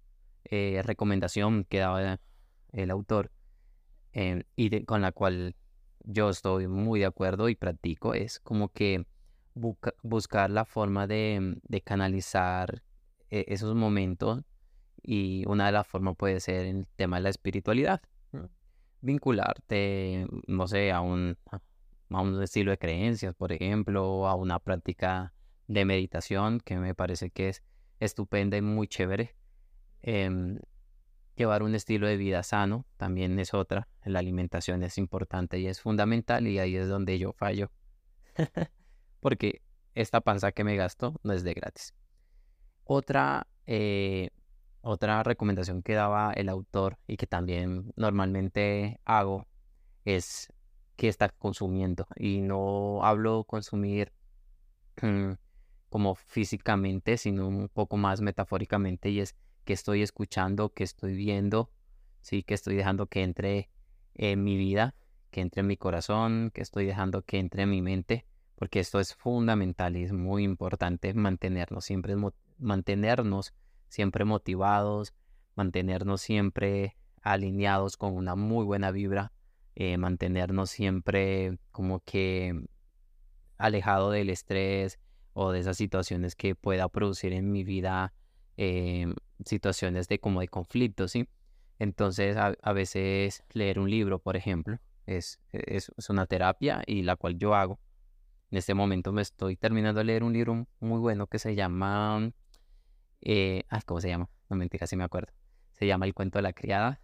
eh, 0.44 0.82
recomendación 0.84 1.64
que 1.64 1.78
daba 1.78 2.20
el 2.72 2.90
autor 2.90 3.32
eh, 4.12 4.42
y 4.54 4.84
con 4.84 5.00
la 5.00 5.12
cual 5.12 5.56
yo 6.04 6.28
estoy 6.28 6.66
muy 6.66 7.00
de 7.00 7.06
acuerdo 7.06 7.48
y 7.48 7.54
practico 7.54 8.12
es 8.12 8.38
como 8.38 8.68
que 8.68 9.06
buscar 10.02 10.50
la 10.50 10.66
forma 10.66 11.06
de, 11.06 11.58
canalizar 11.84 12.82
esos 13.30 13.74
momentos 13.74 14.42
y 15.02 15.44
una 15.46 15.66
de 15.66 15.72
las 15.72 15.86
formas 15.86 16.16
puede 16.16 16.40
ser 16.40 16.66
el 16.66 16.86
tema 16.96 17.16
de 17.16 17.22
la 17.22 17.28
espiritualidad. 17.30 18.02
Vincularte, 19.00 20.26
no 20.46 20.66
sé, 20.66 20.90
a 20.90 21.00
un, 21.00 21.36
a 22.10 22.20
un 22.20 22.42
estilo 22.42 22.70
de 22.72 22.78
creencias, 22.78 23.34
por 23.34 23.52
ejemplo, 23.52 24.26
a 24.26 24.34
una 24.34 24.58
práctica 24.58 25.32
de 25.68 25.84
meditación 25.84 26.60
que 26.60 26.76
me 26.78 26.94
parece 26.94 27.30
que 27.30 27.50
es 27.50 27.62
estupenda 28.00 28.56
y 28.56 28.62
muy 28.62 28.88
chévere. 28.88 29.36
Em, 30.02 30.58
llevar 31.36 31.62
un 31.62 31.74
estilo 31.74 32.06
de 32.06 32.16
vida 32.16 32.42
sano 32.42 32.86
también 32.96 33.38
es 33.38 33.54
otra. 33.54 33.88
La 34.04 34.18
alimentación 34.18 34.82
es 34.82 34.98
importante 34.98 35.58
y 35.58 35.66
es 35.68 35.80
fundamental 35.80 36.46
y 36.46 36.58
ahí 36.58 36.76
es 36.76 36.88
donde 36.88 37.18
yo 37.18 37.32
fallo. 37.32 37.70
Porque 39.20 39.62
esta 39.94 40.20
panza 40.20 40.52
que 40.52 40.64
me 40.64 40.76
gasto 40.76 41.20
no 41.22 41.32
es 41.32 41.44
de 41.44 41.54
gratis. 41.54 41.94
Otra, 42.90 43.46
eh, 43.66 44.30
otra 44.80 45.22
recomendación 45.22 45.82
que 45.82 45.92
daba 45.92 46.32
el 46.32 46.48
autor 46.48 46.96
y 47.06 47.18
que 47.18 47.26
también 47.26 47.92
normalmente 47.96 48.98
hago 49.04 49.46
es 50.06 50.50
que 50.96 51.08
está 51.08 51.28
consumiendo. 51.28 52.06
Y 52.16 52.40
no 52.40 53.04
hablo 53.04 53.44
consumir 53.44 54.10
mm, 55.02 55.32
como 55.90 56.14
físicamente, 56.14 57.18
sino 57.18 57.46
un 57.46 57.68
poco 57.68 57.98
más 57.98 58.22
metafóricamente 58.22 59.10
y 59.10 59.20
es 59.20 59.36
que 59.66 59.74
estoy 59.74 60.00
escuchando, 60.00 60.72
que 60.72 60.84
estoy 60.84 61.14
viendo, 61.14 61.70
sí, 62.22 62.42
que 62.42 62.54
estoy 62.54 62.74
dejando 62.74 63.06
que 63.06 63.22
entre 63.22 63.68
en 64.14 64.42
mi 64.42 64.56
vida, 64.56 64.94
que 65.30 65.42
entre 65.42 65.60
en 65.60 65.66
mi 65.66 65.76
corazón, 65.76 66.50
que 66.54 66.62
estoy 66.62 66.86
dejando 66.86 67.20
que 67.20 67.38
entre 67.38 67.64
en 67.64 67.70
mi 67.70 67.82
mente, 67.82 68.24
porque 68.54 68.80
esto 68.80 68.98
es 68.98 69.14
fundamental 69.14 69.94
y 69.98 70.04
es 70.04 70.12
muy 70.14 70.42
importante 70.42 71.12
mantenernos 71.12 71.84
siempre, 71.84 72.16
mantenernos 72.58 73.54
siempre 73.88 74.24
motivados, 74.24 75.14
mantenernos 75.54 76.20
siempre 76.20 76.96
alineados 77.22 77.96
con 77.96 78.14
una 78.14 78.36
muy 78.36 78.64
buena 78.64 78.90
vibra, 78.90 79.32
eh, 79.74 79.96
mantenernos 79.96 80.70
siempre 80.70 81.58
como 81.72 82.00
que 82.00 82.54
alejado 83.56 84.10
del 84.10 84.30
estrés 84.30 84.98
o 85.32 85.52
de 85.52 85.60
esas 85.60 85.76
situaciones 85.76 86.34
que 86.34 86.54
pueda 86.54 86.88
producir 86.88 87.32
en 87.32 87.50
mi 87.50 87.64
vida 87.64 88.12
eh, 88.56 89.14
situaciones 89.44 90.08
de 90.08 90.18
como 90.18 90.40
de 90.40 90.48
conflicto, 90.48 91.06
¿sí? 91.08 91.28
Entonces 91.78 92.36
a, 92.36 92.72
veces 92.72 93.44
leer 93.52 93.78
un 93.78 93.88
libro, 93.88 94.18
por 94.18 94.36
ejemplo, 94.36 94.78
es, 95.06 95.38
es, 95.52 95.90
una 96.08 96.26
terapia 96.26 96.82
y 96.86 97.02
la 97.02 97.14
cual 97.14 97.38
yo 97.38 97.54
hago. 97.54 97.78
En 98.50 98.58
este 98.58 98.74
momento 98.74 99.12
me 99.12 99.22
estoy 99.22 99.56
terminando 99.56 99.98
de 99.98 100.04
leer 100.04 100.24
un 100.24 100.32
libro 100.32 100.66
muy 100.80 100.98
bueno 100.98 101.26
que 101.26 101.38
se 101.38 101.54
llama... 101.54 102.32
Eh, 103.20 103.64
ah, 103.68 103.80
¿Cómo 103.84 104.00
se 104.00 104.08
llama? 104.08 104.28
No 104.48 104.56
mentira, 104.56 104.86
sí 104.86 104.96
me 104.96 105.04
acuerdo. 105.04 105.32
Se 105.72 105.86
llama 105.86 106.06
El 106.06 106.14
cuento 106.14 106.38
de 106.38 106.42
la 106.42 106.52
criada. 106.52 107.00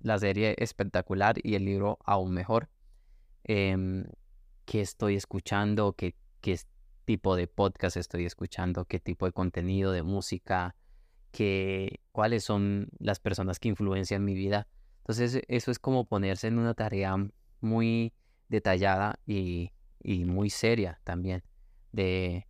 La 0.00 0.18
serie 0.18 0.54
espectacular 0.58 1.36
y 1.42 1.54
el 1.54 1.64
libro 1.64 1.98
aún 2.04 2.32
mejor. 2.32 2.68
Eh, 3.44 4.04
¿Qué 4.64 4.80
estoy 4.80 5.16
escuchando? 5.16 5.94
¿Qué, 5.94 6.14
¿Qué 6.40 6.58
tipo 7.04 7.36
de 7.36 7.46
podcast 7.46 7.96
estoy 7.96 8.24
escuchando? 8.24 8.84
¿Qué 8.84 8.98
tipo 8.98 9.26
de 9.26 9.32
contenido, 9.32 9.92
de 9.92 10.02
música? 10.02 10.74
que 11.36 12.00
cuáles 12.12 12.44
son 12.44 12.88
las 12.98 13.20
personas 13.20 13.58
que 13.58 13.68
influencian 13.68 14.24
mi 14.24 14.32
vida. 14.32 14.66
Entonces 15.00 15.42
eso 15.48 15.70
es 15.70 15.78
como 15.78 16.06
ponerse 16.06 16.48
en 16.48 16.58
una 16.58 16.72
tarea 16.72 17.14
muy 17.60 18.14
detallada 18.48 19.20
y, 19.26 19.70
muy 20.02 20.48
seria 20.48 20.98
también 21.04 21.42
de, 21.92 22.46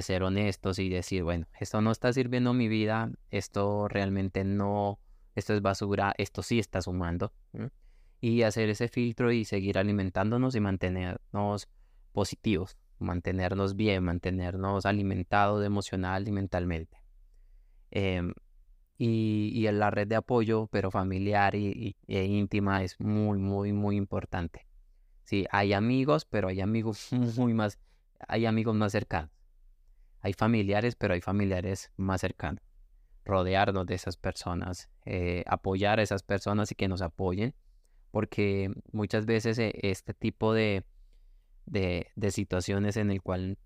ser 0.00 0.22
honestos 0.22 0.78
y 0.78 0.88
decir, 0.88 1.22
bueno, 1.22 1.46
esto 1.60 1.82
no 1.82 1.90
está 1.90 2.12
sirviendo 2.12 2.54
mi 2.54 2.68
vida, 2.68 3.10
esto 3.30 3.88
realmente 3.88 4.44
no, 4.44 4.98
esto 5.34 5.52
es 5.52 5.60
basura, 5.60 6.14
esto 6.16 6.42
sí 6.42 6.58
está 6.58 6.80
sumando. 6.80 7.32
Y 8.20 8.42
hacer 8.42 8.70
ese 8.70 8.88
filtro 8.88 9.32
y 9.32 9.44
seguir 9.44 9.76
alimentándonos 9.76 10.54
y 10.54 10.60
mantenernos 10.60 11.68
positivos, 12.12 12.78
mantenernos 12.98 13.76
bien, 13.76 14.04
mantenernos 14.04 14.86
alimentados 14.86 15.64
emocional 15.64 16.26
y 16.28 16.32
mentalmente. 16.32 17.02
Em, 17.90 18.32
y, 18.96 19.66
en 19.66 19.78
la 19.78 19.90
red 19.90 20.06
de 20.06 20.16
apoyo, 20.16 20.68
pero 20.68 20.90
familiar 20.90 21.54
y, 21.56 21.96
e 22.06 22.24
íntima, 22.24 22.84
es 22.84 23.00
muy, 23.00 23.38
muy, 23.38 23.72
muy 23.72 23.96
importante. 23.96 24.66
Sí, 25.24 25.46
hay 25.50 25.72
amigos, 25.72 26.24
pero 26.24 26.48
hay 26.48 26.60
amigos 26.60 27.08
muy 27.36 27.54
más, 27.54 27.78
hay 28.28 28.46
amigos 28.46 28.76
más 28.76 28.92
cercanos. 28.92 29.30
Hay 30.22 30.32
familiares, 30.32 30.94
pero 30.96 31.14
hay 31.14 31.20
familiares 31.20 31.92
más 31.96 32.20
cercanos. 32.20 32.62
Rodearnos 33.24 33.86
de 33.86 33.94
esas 33.94 34.16
personas, 34.16 34.88
eh, 35.04 35.44
apoyar 35.46 35.98
a 35.98 36.02
esas 36.02 36.22
personas 36.22 36.72
y 36.72 36.74
que 36.74 36.88
nos 36.88 37.02
apoyen, 37.02 37.54
porque 38.10 38.72
muchas 38.92 39.26
veces 39.26 39.58
eh, 39.58 39.72
este 39.82 40.14
tipo 40.14 40.54
de, 40.54 40.84
de, 41.66 42.30
situaciones 42.30 42.96
en 42.96 43.10
el 43.10 43.22
cual 43.22 43.58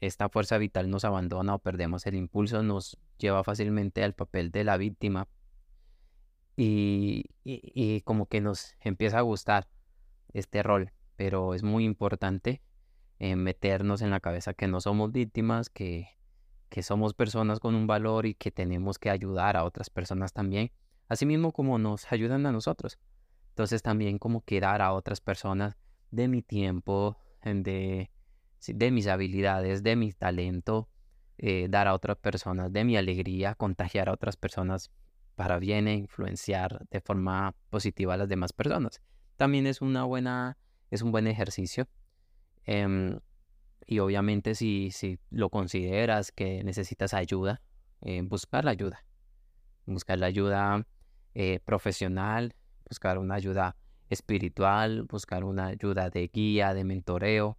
esta 0.00 0.28
fuerza 0.28 0.58
vital 0.58 0.90
nos 0.90 1.04
abandona 1.04 1.54
o 1.54 1.58
perdemos 1.58 2.06
el 2.06 2.14
impulso, 2.14 2.62
nos 2.62 2.98
lleva 3.18 3.42
fácilmente 3.42 4.04
al 4.04 4.14
papel 4.14 4.50
de 4.50 4.64
la 4.64 4.76
víctima 4.76 5.28
y, 6.56 7.24
como 8.04 8.26
que 8.26 8.40
nos 8.40 8.74
empieza 8.80 9.18
a 9.18 9.22
gustar 9.22 9.68
este 10.32 10.62
rol, 10.62 10.92
pero 11.16 11.54
es 11.54 11.62
muy 11.62 11.84
importante 11.84 12.62
eh, 13.18 13.36
meternos 13.36 14.02
en 14.02 14.10
la 14.10 14.20
cabeza 14.20 14.54
que 14.54 14.68
no 14.68 14.80
somos 14.80 15.12
víctimas, 15.12 15.70
que, 15.70 16.08
que 16.68 16.82
somos 16.82 17.14
personas 17.14 17.60
con 17.60 17.74
un 17.74 17.86
valor 17.86 18.26
y 18.26 18.34
que 18.34 18.50
tenemos 18.50 18.98
que 18.98 19.10
ayudar 19.10 19.56
a 19.56 19.64
otras 19.64 19.90
personas 19.90 20.32
también, 20.32 20.70
así 21.08 21.26
mismo 21.26 21.52
como 21.52 21.78
nos 21.78 22.10
ayudan 22.12 22.46
a 22.46 22.52
nosotros. 22.52 22.98
Entonces 23.50 23.82
también 23.82 24.18
como 24.18 24.44
que 24.44 24.60
dar 24.60 24.82
a 24.82 24.92
otras 24.92 25.20
personas 25.20 25.76
de 26.10 26.28
mi 26.28 26.42
tiempo, 26.42 27.16
de, 27.42 28.10
de 28.66 28.90
mis 28.90 29.06
habilidades, 29.06 29.82
de 29.82 29.96
mi 29.96 30.12
talento, 30.12 30.88
eh, 31.38 31.66
dar 31.68 31.86
a 31.88 31.94
otras 31.94 32.16
personas, 32.16 32.72
de 32.72 32.84
mi 32.84 32.96
alegría, 32.96 33.54
contagiar 33.54 34.08
a 34.08 34.12
otras 34.12 34.36
personas 34.36 34.90
para 35.34 35.58
bien 35.58 35.86
e 35.86 35.94
influenciar 35.94 36.86
de 36.90 37.00
forma 37.00 37.54
positiva 37.70 38.14
a 38.14 38.16
las 38.16 38.28
demás 38.28 38.52
personas. 38.52 39.00
También 39.36 39.66
es 39.66 39.82
una 39.82 40.04
buena, 40.04 40.56
es 40.90 41.02
un 41.02 41.12
buen 41.12 41.26
ejercicio. 41.26 41.88
Em, 42.66 43.20
y 43.86 44.00
obviamente 44.00 44.54
si, 44.54 44.90
si 44.90 45.18
lo 45.30 45.50
consideras 45.50 46.32
que 46.32 46.64
necesitas 46.64 47.14
ayuda, 47.14 47.62
eh, 48.02 48.22
buscar 48.22 48.64
la 48.64 48.72
ayuda. 48.72 49.04
Buscar 49.86 50.18
la 50.18 50.26
ayuda 50.26 50.86
eh, 51.34 51.60
profesional, 51.64 52.54
buscar 52.88 53.18
una 53.18 53.36
ayuda 53.36 53.76
espiritual, 54.10 55.04
buscar 55.04 55.44
una 55.44 55.68
ayuda 55.68 56.10
de 56.10 56.28
guía, 56.28 56.74
de 56.74 56.84
mentoreo, 56.84 57.58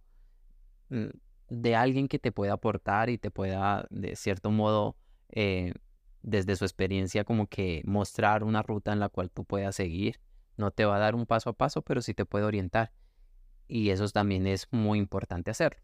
Mm, 0.90 1.08
de 1.50 1.76
alguien 1.76 2.08
que 2.08 2.18
te 2.18 2.32
pueda 2.32 2.54
aportar 2.54 3.08
y 3.10 3.18
te 3.18 3.30
pueda, 3.30 3.86
de 3.90 4.16
cierto 4.16 4.50
modo, 4.50 4.96
eh, 5.30 5.72
desde 6.22 6.56
su 6.56 6.64
experiencia, 6.64 7.24
como 7.24 7.46
que 7.46 7.82
mostrar 7.84 8.44
una 8.44 8.62
ruta 8.62 8.92
en 8.92 9.00
la 9.00 9.08
cual 9.08 9.30
tú 9.30 9.44
puedas 9.44 9.76
seguir. 9.76 10.20
No 10.56 10.70
te 10.70 10.84
va 10.84 10.96
a 10.96 10.98
dar 10.98 11.14
un 11.14 11.26
paso 11.26 11.50
a 11.50 11.52
paso, 11.54 11.82
pero 11.82 12.02
sí 12.02 12.14
te 12.14 12.26
puede 12.26 12.44
orientar. 12.44 12.92
Y 13.68 13.90
eso 13.90 14.08
también 14.08 14.46
es 14.46 14.66
muy 14.72 14.98
importante 14.98 15.50
hacerlo. 15.50 15.80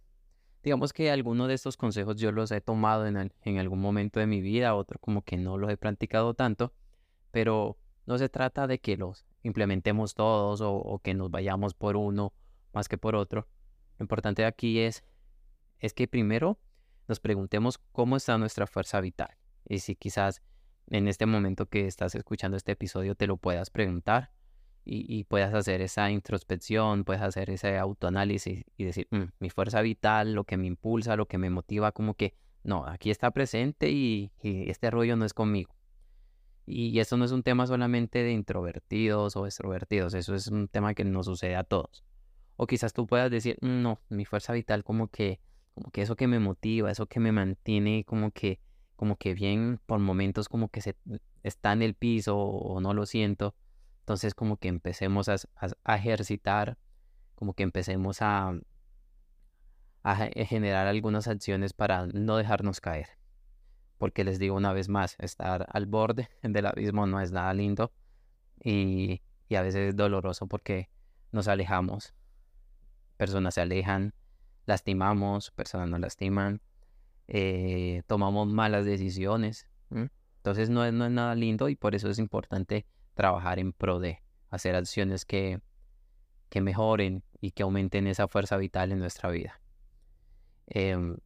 Digamos 0.62 0.92
que 0.92 1.10
algunos 1.10 1.48
de 1.48 1.54
estos 1.54 1.76
consejos 1.76 2.16
yo 2.16 2.32
los 2.32 2.50
he 2.50 2.60
tomado 2.60 3.06
en, 3.06 3.32
en 3.42 3.58
algún 3.58 3.80
momento 3.80 4.18
de 4.18 4.26
mi 4.26 4.40
vida, 4.40 4.74
otro 4.74 4.98
como 4.98 5.22
que 5.22 5.36
no 5.36 5.58
los 5.58 5.70
he 5.70 5.76
practicado 5.76 6.34
tanto, 6.34 6.72
pero 7.30 7.76
no 8.06 8.16
se 8.16 8.30
trata 8.30 8.66
de 8.66 8.80
que 8.80 8.96
los 8.96 9.26
implementemos 9.42 10.14
todos 10.14 10.62
o 10.62 11.00
que 11.04 11.12
nos 11.12 11.30
vayamos 11.30 11.74
por 11.74 11.96
uno 11.96 12.32
más 12.74 12.88
que 12.88 12.98
por 12.98 13.14
otro, 13.14 13.46
lo 13.98 14.04
importante 14.04 14.44
aquí 14.44 14.80
es, 14.80 15.04
es 15.78 15.94
que 15.94 16.08
primero 16.08 16.58
nos 17.06 17.20
preguntemos 17.20 17.78
cómo 17.92 18.16
está 18.16 18.36
nuestra 18.36 18.66
fuerza 18.66 19.00
vital. 19.00 19.36
Y 19.66 19.78
si 19.78 19.94
quizás 19.94 20.42
en 20.88 21.08
este 21.08 21.26
momento 21.26 21.66
que 21.66 21.86
estás 21.86 22.14
escuchando 22.14 22.56
este 22.56 22.72
episodio 22.72 23.14
te 23.14 23.26
lo 23.26 23.36
puedas 23.36 23.70
preguntar 23.70 24.30
y, 24.86 25.24
puedas 25.24 25.54
hacer 25.54 25.80
esa 25.80 26.10
introspección, 26.10 27.04
puedes 27.04 27.22
hacer 27.22 27.50
ese 27.50 27.78
autoanálisis 27.78 28.64
y 28.76 28.84
decir, 28.84 29.08
mm, 29.10 29.24
mi 29.38 29.50
fuerza 29.50 29.80
vital, 29.80 30.34
lo 30.34 30.44
que 30.44 30.56
me 30.56 30.66
impulsa, 30.66 31.16
lo 31.16 31.26
que 31.26 31.38
me 31.38 31.50
motiva, 31.50 31.92
como 31.92 32.14
que, 32.14 32.34
no, 32.62 32.86
aquí 32.86 33.10
está 33.10 33.30
presente 33.30 33.90
y, 33.90 34.30
y 34.42 34.70
este 34.70 34.90
rollo 34.90 35.16
no 35.16 35.24
es 35.24 35.32
conmigo. 35.32 35.74
Y 36.66 36.98
esto 36.98 37.16
no 37.16 37.24
es 37.24 37.32
un 37.32 37.42
tema 37.42 37.66
solamente 37.66 38.22
de 38.22 38.32
introvertidos 38.32 39.36
o 39.36 39.46
extrovertidos, 39.46 40.14
eso 40.14 40.34
es 40.34 40.48
un 40.48 40.68
tema 40.68 40.94
que 40.94 41.04
nos 41.04 41.26
sucede 41.26 41.56
a 41.56 41.64
todos. 41.64 42.04
O 42.56 42.66
quizás 42.66 42.92
tú 42.92 43.06
puedas 43.06 43.30
decir, 43.30 43.58
"Mm, 43.60 43.82
no, 43.82 44.00
mi 44.08 44.24
fuerza 44.24 44.52
vital 44.52 44.84
como 44.84 45.08
que, 45.08 45.40
como 45.74 45.90
que 45.90 46.02
eso 46.02 46.16
que 46.16 46.26
me 46.26 46.38
motiva, 46.38 46.90
eso 46.90 47.06
que 47.06 47.20
me 47.20 47.32
mantiene 47.32 48.04
como 48.04 48.30
que, 48.30 48.60
como 48.96 49.16
que 49.16 49.34
bien 49.34 49.80
por 49.86 49.98
momentos 49.98 50.48
como 50.48 50.68
que 50.68 50.80
se 50.80 50.96
está 51.42 51.72
en 51.72 51.82
el 51.82 51.94
piso 51.94 52.38
o 52.38 52.80
no 52.80 52.94
lo 52.94 53.06
siento. 53.06 53.54
Entonces 54.04 54.34
como 54.34 54.58
que 54.58 54.68
empecemos 54.68 55.30
a, 55.30 55.36
ejercitar, 55.96 56.76
como 57.34 57.54
que 57.54 57.62
empecemos 57.62 58.20
a, 58.20 58.52
a 60.02 60.16
generar 60.44 60.86
algunas 60.86 61.26
acciones 61.26 61.72
para 61.72 62.06
no 62.08 62.36
dejarnos 62.36 62.82
caer. 62.82 63.08
Porque 63.96 64.22
les 64.22 64.38
digo 64.38 64.56
una 64.56 64.74
vez 64.74 64.90
más, 64.90 65.16
estar 65.20 65.66
al 65.72 65.86
borde 65.86 66.28
del 66.42 66.66
abismo 66.66 67.06
no 67.06 67.18
es 67.18 67.32
nada 67.32 67.54
lindo 67.54 67.92
y, 68.62 69.22
y 69.48 69.54
a 69.54 69.62
veces 69.62 69.88
es 69.88 69.96
doloroso 69.96 70.48
porque 70.48 70.90
nos 71.32 71.48
alejamos. 71.48 72.12
Personas 73.16 73.54
se 73.54 73.62
alejan, 73.62 74.12
lastimamos, 74.66 75.50
personas 75.50 75.88
nos 75.88 76.00
lastiman, 76.00 76.60
eh, 77.26 78.02
tomamos 78.06 78.48
malas 78.48 78.84
decisiones. 78.84 79.66
Entonces 79.88 80.68
no 80.68 80.84
es, 80.84 80.92
no 80.92 81.06
es 81.06 81.10
nada 81.10 81.34
lindo 81.34 81.70
y 81.70 81.74
por 81.74 81.94
eso 81.94 82.10
es 82.10 82.18
importante 82.18 82.84
trabajar 83.14 83.58
en 83.58 83.72
pro 83.72 84.00
de 84.00 84.22
hacer 84.50 84.74
acciones 84.74 85.24
que, 85.24 85.60
que 86.48 86.60
mejoren 86.60 87.22
y 87.40 87.52
que 87.52 87.62
aumenten 87.62 88.06
esa 88.06 88.28
fuerza 88.28 88.56
vital 88.56 88.92
en 88.92 88.98
nuestra 88.98 89.30
vida. 89.30 89.60
Em, 90.66 91.16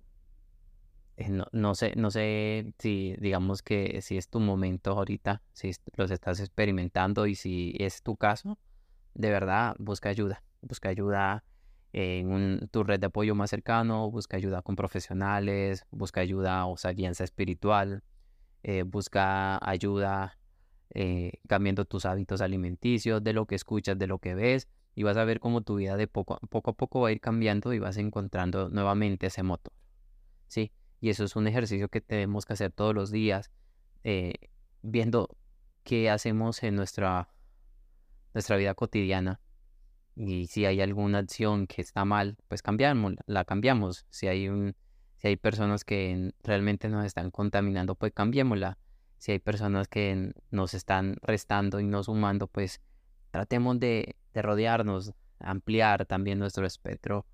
eh, 1.16 1.28
no, 1.30 1.46
no, 1.52 1.74
sé, 1.74 1.94
no 1.96 2.10
sé 2.10 2.72
si 2.78 3.14
digamos 3.18 3.62
que 3.62 4.00
si 4.02 4.16
es 4.16 4.28
tu 4.28 4.40
momento 4.40 4.92
ahorita, 4.92 5.42
si 5.52 5.72
los 5.96 6.10
estás 6.10 6.40
experimentando 6.40 7.26
y 7.26 7.34
si 7.34 7.74
es 7.78 8.02
tu 8.02 8.16
caso, 8.16 8.58
de 9.14 9.30
verdad 9.30 9.74
busca 9.78 10.08
ayuda, 10.08 10.42
busca 10.62 10.88
ayuda 10.88 11.44
en 11.92 12.68
tu 12.70 12.84
red 12.84 13.00
de 13.00 13.06
apoyo 13.06 13.34
más 13.34 13.50
cercano, 13.50 14.10
busca 14.10 14.36
ayuda 14.36 14.62
con 14.62 14.76
profesionales, 14.76 15.86
busca 15.90 16.20
ayuda 16.20 16.66
o 16.66 16.76
sea, 16.76 16.92
espiritual, 16.92 18.02
eh, 18.62 18.82
busca 18.82 19.58
ayuda 19.68 20.38
eh, 20.94 21.32
cambiando 21.48 21.84
tus 21.84 22.04
hábitos 22.06 22.40
alimenticios, 22.40 23.22
de 23.22 23.32
lo 23.32 23.46
que 23.46 23.54
escuchas, 23.54 23.98
de 23.98 24.06
lo 24.06 24.18
que 24.18 24.34
ves, 24.34 24.68
y 24.94 25.02
vas 25.02 25.16
a 25.16 25.24
ver 25.24 25.38
cómo 25.38 25.60
tu 25.60 25.76
vida 25.76 25.96
de 25.96 26.08
poco, 26.08 26.40
poco 26.48 26.70
a 26.70 26.74
poco 26.74 27.00
va 27.00 27.08
a 27.08 27.12
ir 27.12 27.20
cambiando 27.20 27.72
y 27.72 27.78
vas 27.78 27.96
encontrando 27.98 28.68
nuevamente 28.68 29.26
ese 29.26 29.42
motor. 29.42 29.72
¿Sí? 30.48 30.72
Y 31.00 31.10
eso 31.10 31.24
es 31.24 31.36
un 31.36 31.46
ejercicio 31.46 31.88
que 31.88 32.00
tenemos 32.00 32.46
que 32.46 32.54
hacer 32.54 32.72
todos 32.72 32.94
los 32.94 33.10
días, 33.10 33.52
eh, 34.02 34.34
viendo 34.82 35.36
qué 35.84 36.10
hacemos 36.10 36.62
en 36.62 36.74
nuestra, 36.74 37.28
nuestra 38.34 38.56
vida 38.56 38.74
cotidiana. 38.74 39.40
Y 40.16 40.48
si 40.48 40.64
hay 40.64 40.80
alguna 40.80 41.18
acción 41.18 41.68
que 41.68 41.80
está 41.80 42.04
mal, 42.04 42.36
pues 42.48 42.62
cambiamos, 42.62 43.14
la 43.26 43.44
cambiamos. 43.44 44.04
Si 44.10 44.26
hay, 44.26 44.48
un, 44.48 44.74
si 45.16 45.28
hay 45.28 45.36
personas 45.36 45.84
que 45.84 46.32
realmente 46.42 46.88
nos 46.88 47.06
están 47.06 47.30
contaminando, 47.30 47.94
pues 47.94 48.12
cambiémosla. 48.12 48.78
Si 49.18 49.32
hay 49.32 49.38
personas 49.38 49.88
que 49.88 50.32
nos 50.50 50.74
están 50.74 51.16
restando 51.22 51.80
y 51.80 51.86
no 51.86 52.02
sumando, 52.02 52.46
pues 52.46 52.80
tratemos 53.30 53.78
de, 53.78 54.16
de 54.32 54.42
rodearnos, 54.42 55.12
ampliar 55.40 56.06
también 56.06 56.38
nuestro 56.38 56.66
espectro 56.66 57.26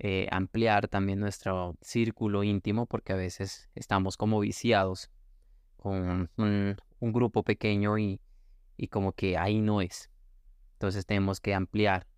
eh, 0.00 0.26
ampliar 0.32 0.88
también 0.88 1.20
nuestro 1.20 1.76
círculo 1.80 2.42
íntimo 2.42 2.86
porque 2.86 3.12
a 3.12 3.16
veces 3.16 3.70
estamos 3.76 4.16
como 4.16 4.40
viciados 4.40 5.10
con 5.76 6.30
un, 6.36 6.76
grupo 7.00 7.44
pequeño 7.44 7.96
y, 7.98 8.20
y, 8.76 8.88
como 8.88 9.12
que 9.12 9.36
ahí 9.36 9.60
no 9.60 9.82
es. 9.82 10.10
Entonces 10.72 11.06
tenemos 11.06 11.40
que 11.40 11.54
ampliar 11.54 12.08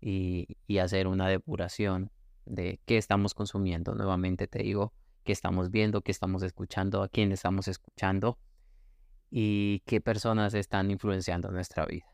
y, 0.00 0.56
y 0.66 0.78
hacer 0.78 1.06
una 1.06 1.28
depuración 1.28 2.10
de 2.44 2.80
qué 2.86 2.96
estamos 2.96 3.34
consumiendo. 3.34 3.94
Nuevamente 3.94 4.48
te 4.48 4.60
digo, 4.62 4.92
qué 5.26 5.32
estamos 5.32 5.70
viendo, 5.70 6.00
qué 6.00 6.12
estamos 6.12 6.42
escuchando, 6.42 7.02
a 7.02 7.08
quién 7.08 7.32
estamos 7.32 7.68
escuchando 7.68 8.38
y 9.30 9.82
qué 9.84 10.00
personas 10.00 10.54
están 10.54 10.90
influenciando 10.90 11.50
nuestra 11.50 11.84
vida. 11.84 12.06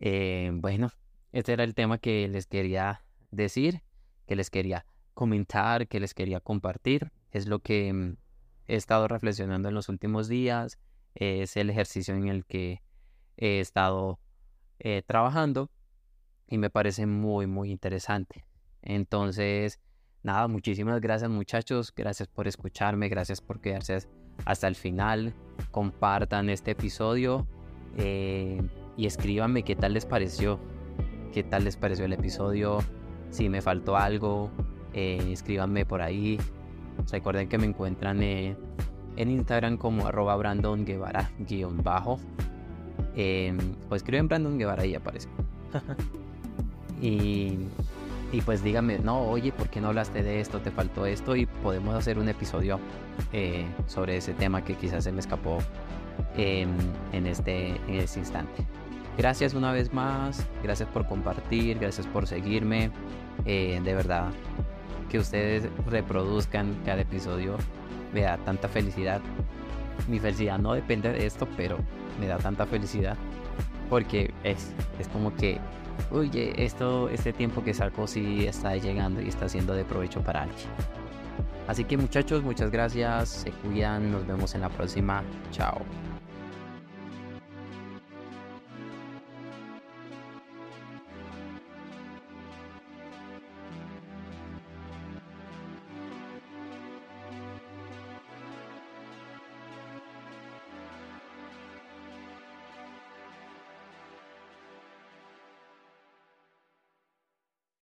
Eh, 0.00 0.50
bueno, 0.54 0.90
este 1.32 1.52
era 1.52 1.62
el 1.62 1.74
tema 1.74 1.98
que 1.98 2.26
les 2.28 2.46
quería 2.46 3.04
decir, 3.30 3.82
que 4.26 4.36
les 4.36 4.50
quería 4.50 4.86
comentar, 5.14 5.86
que 5.86 6.00
les 6.00 6.14
quería 6.14 6.40
compartir. 6.40 7.12
Es 7.30 7.46
lo 7.46 7.60
que 7.60 7.92
mm, 7.92 8.16
he 8.68 8.76
estado 8.76 9.06
reflexionando 9.06 9.68
en 9.68 9.74
los 9.74 9.88
últimos 9.88 10.28
días. 10.28 10.78
Es 11.14 11.56
el 11.56 11.70
ejercicio 11.70 12.14
en 12.14 12.28
el 12.28 12.46
que 12.46 12.82
he 13.36 13.60
estado 13.60 14.18
eh, 14.78 15.02
trabajando 15.06 15.70
y 16.48 16.58
me 16.58 16.70
parece 16.70 17.06
muy, 17.06 17.46
muy 17.46 17.70
interesante. 17.70 18.46
Entonces, 18.82 19.80
nada, 20.26 20.48
muchísimas 20.48 21.00
gracias 21.00 21.30
muchachos. 21.30 21.92
Gracias 21.96 22.28
por 22.28 22.46
escucharme, 22.46 23.08
gracias 23.08 23.40
por 23.40 23.60
quedarse 23.60 24.00
hasta 24.44 24.68
el 24.68 24.74
final. 24.74 25.32
Compartan 25.70 26.50
este 26.50 26.72
episodio 26.72 27.46
eh, 27.96 28.60
y 28.96 29.06
escríbanme 29.06 29.62
qué 29.62 29.76
tal 29.76 29.94
les 29.94 30.04
pareció. 30.04 30.58
¿Qué 31.32 31.42
tal 31.42 31.64
les 31.64 31.76
pareció 31.76 32.04
el 32.04 32.12
episodio? 32.12 32.78
Si 33.30 33.48
me 33.48 33.62
faltó 33.62 33.96
algo, 33.96 34.50
eh, 34.92 35.28
escríbanme 35.30 35.86
por 35.86 36.02
ahí. 36.02 36.38
Recuerden 37.10 37.48
que 37.48 37.58
me 37.58 37.66
encuentran 37.66 38.22
eh, 38.22 38.56
en 39.16 39.30
Instagram 39.30 39.76
como 39.76 40.06
arroba 40.06 40.36
Brandon 40.36 40.84
Guevara 40.84 41.30
guion 41.38 41.82
bajo. 41.82 42.18
Em, 43.14 43.58
o 43.88 43.94
escriben 43.94 44.28
Brandon 44.28 44.58
Guevara 44.58 44.84
y 44.86 44.94
aparece. 44.94 45.28
y, 47.02 47.58
y 48.32 48.40
pues 48.42 48.62
díganme, 48.62 48.98
no, 48.98 49.20
oye, 49.22 49.52
¿por 49.52 49.68
qué 49.68 49.80
no 49.80 49.88
hablaste 49.88 50.22
de 50.22 50.40
esto? 50.40 50.60
¿Te 50.60 50.70
faltó 50.70 51.06
esto? 51.06 51.36
Y 51.36 51.46
podemos 51.46 51.94
hacer 51.94 52.18
un 52.18 52.28
episodio 52.28 52.80
eh, 53.32 53.64
sobre 53.86 54.16
ese 54.16 54.34
tema 54.34 54.64
que 54.64 54.74
quizás 54.74 55.04
se 55.04 55.12
me 55.12 55.20
escapó 55.20 55.58
em, 56.36 56.70
en, 57.12 57.26
este, 57.26 57.68
en 57.88 57.94
este 57.94 58.20
instante. 58.20 58.66
Gracias 59.16 59.54
una 59.54 59.72
vez 59.72 59.92
más, 59.92 60.46
gracias 60.62 60.88
por 60.90 61.06
compartir, 61.06 61.78
gracias 61.78 62.06
por 62.06 62.26
seguirme. 62.26 62.90
Eh, 63.44 63.80
de 63.82 63.94
verdad, 63.94 64.30
que 65.08 65.18
ustedes 65.18 65.68
reproduzcan 65.86 66.76
cada 66.84 67.02
episodio 67.02 67.56
me 68.12 68.22
da 68.22 68.38
tanta 68.38 68.68
felicidad. 68.68 69.20
Mi 70.08 70.18
felicidad 70.18 70.58
no 70.58 70.74
depende 70.74 71.12
de 71.12 71.26
esto, 71.26 71.46
pero 71.56 71.78
me 72.20 72.26
da 72.26 72.38
tanta 72.38 72.66
felicidad 72.66 73.16
porque 73.88 74.32
es, 74.42 74.72
es 74.98 75.08
como 75.08 75.34
que, 75.34 75.58
oye, 76.10 76.64
esto, 76.64 77.08
este 77.08 77.32
tiempo 77.32 77.62
que 77.64 77.74
saco 77.74 78.06
sí 78.06 78.46
está 78.46 78.76
llegando 78.76 79.20
y 79.20 79.28
está 79.28 79.48
siendo 79.48 79.74
de 79.74 79.84
provecho 79.84 80.22
para 80.22 80.42
alguien. 80.42 80.68
Así 81.66 81.84
que 81.84 81.96
muchachos, 81.96 82.42
muchas 82.42 82.70
gracias, 82.70 83.28
se 83.28 83.50
cuidan, 83.50 84.12
nos 84.12 84.26
vemos 84.26 84.54
en 84.54 84.60
la 84.60 84.68
próxima, 84.68 85.22
chao. 85.50 85.82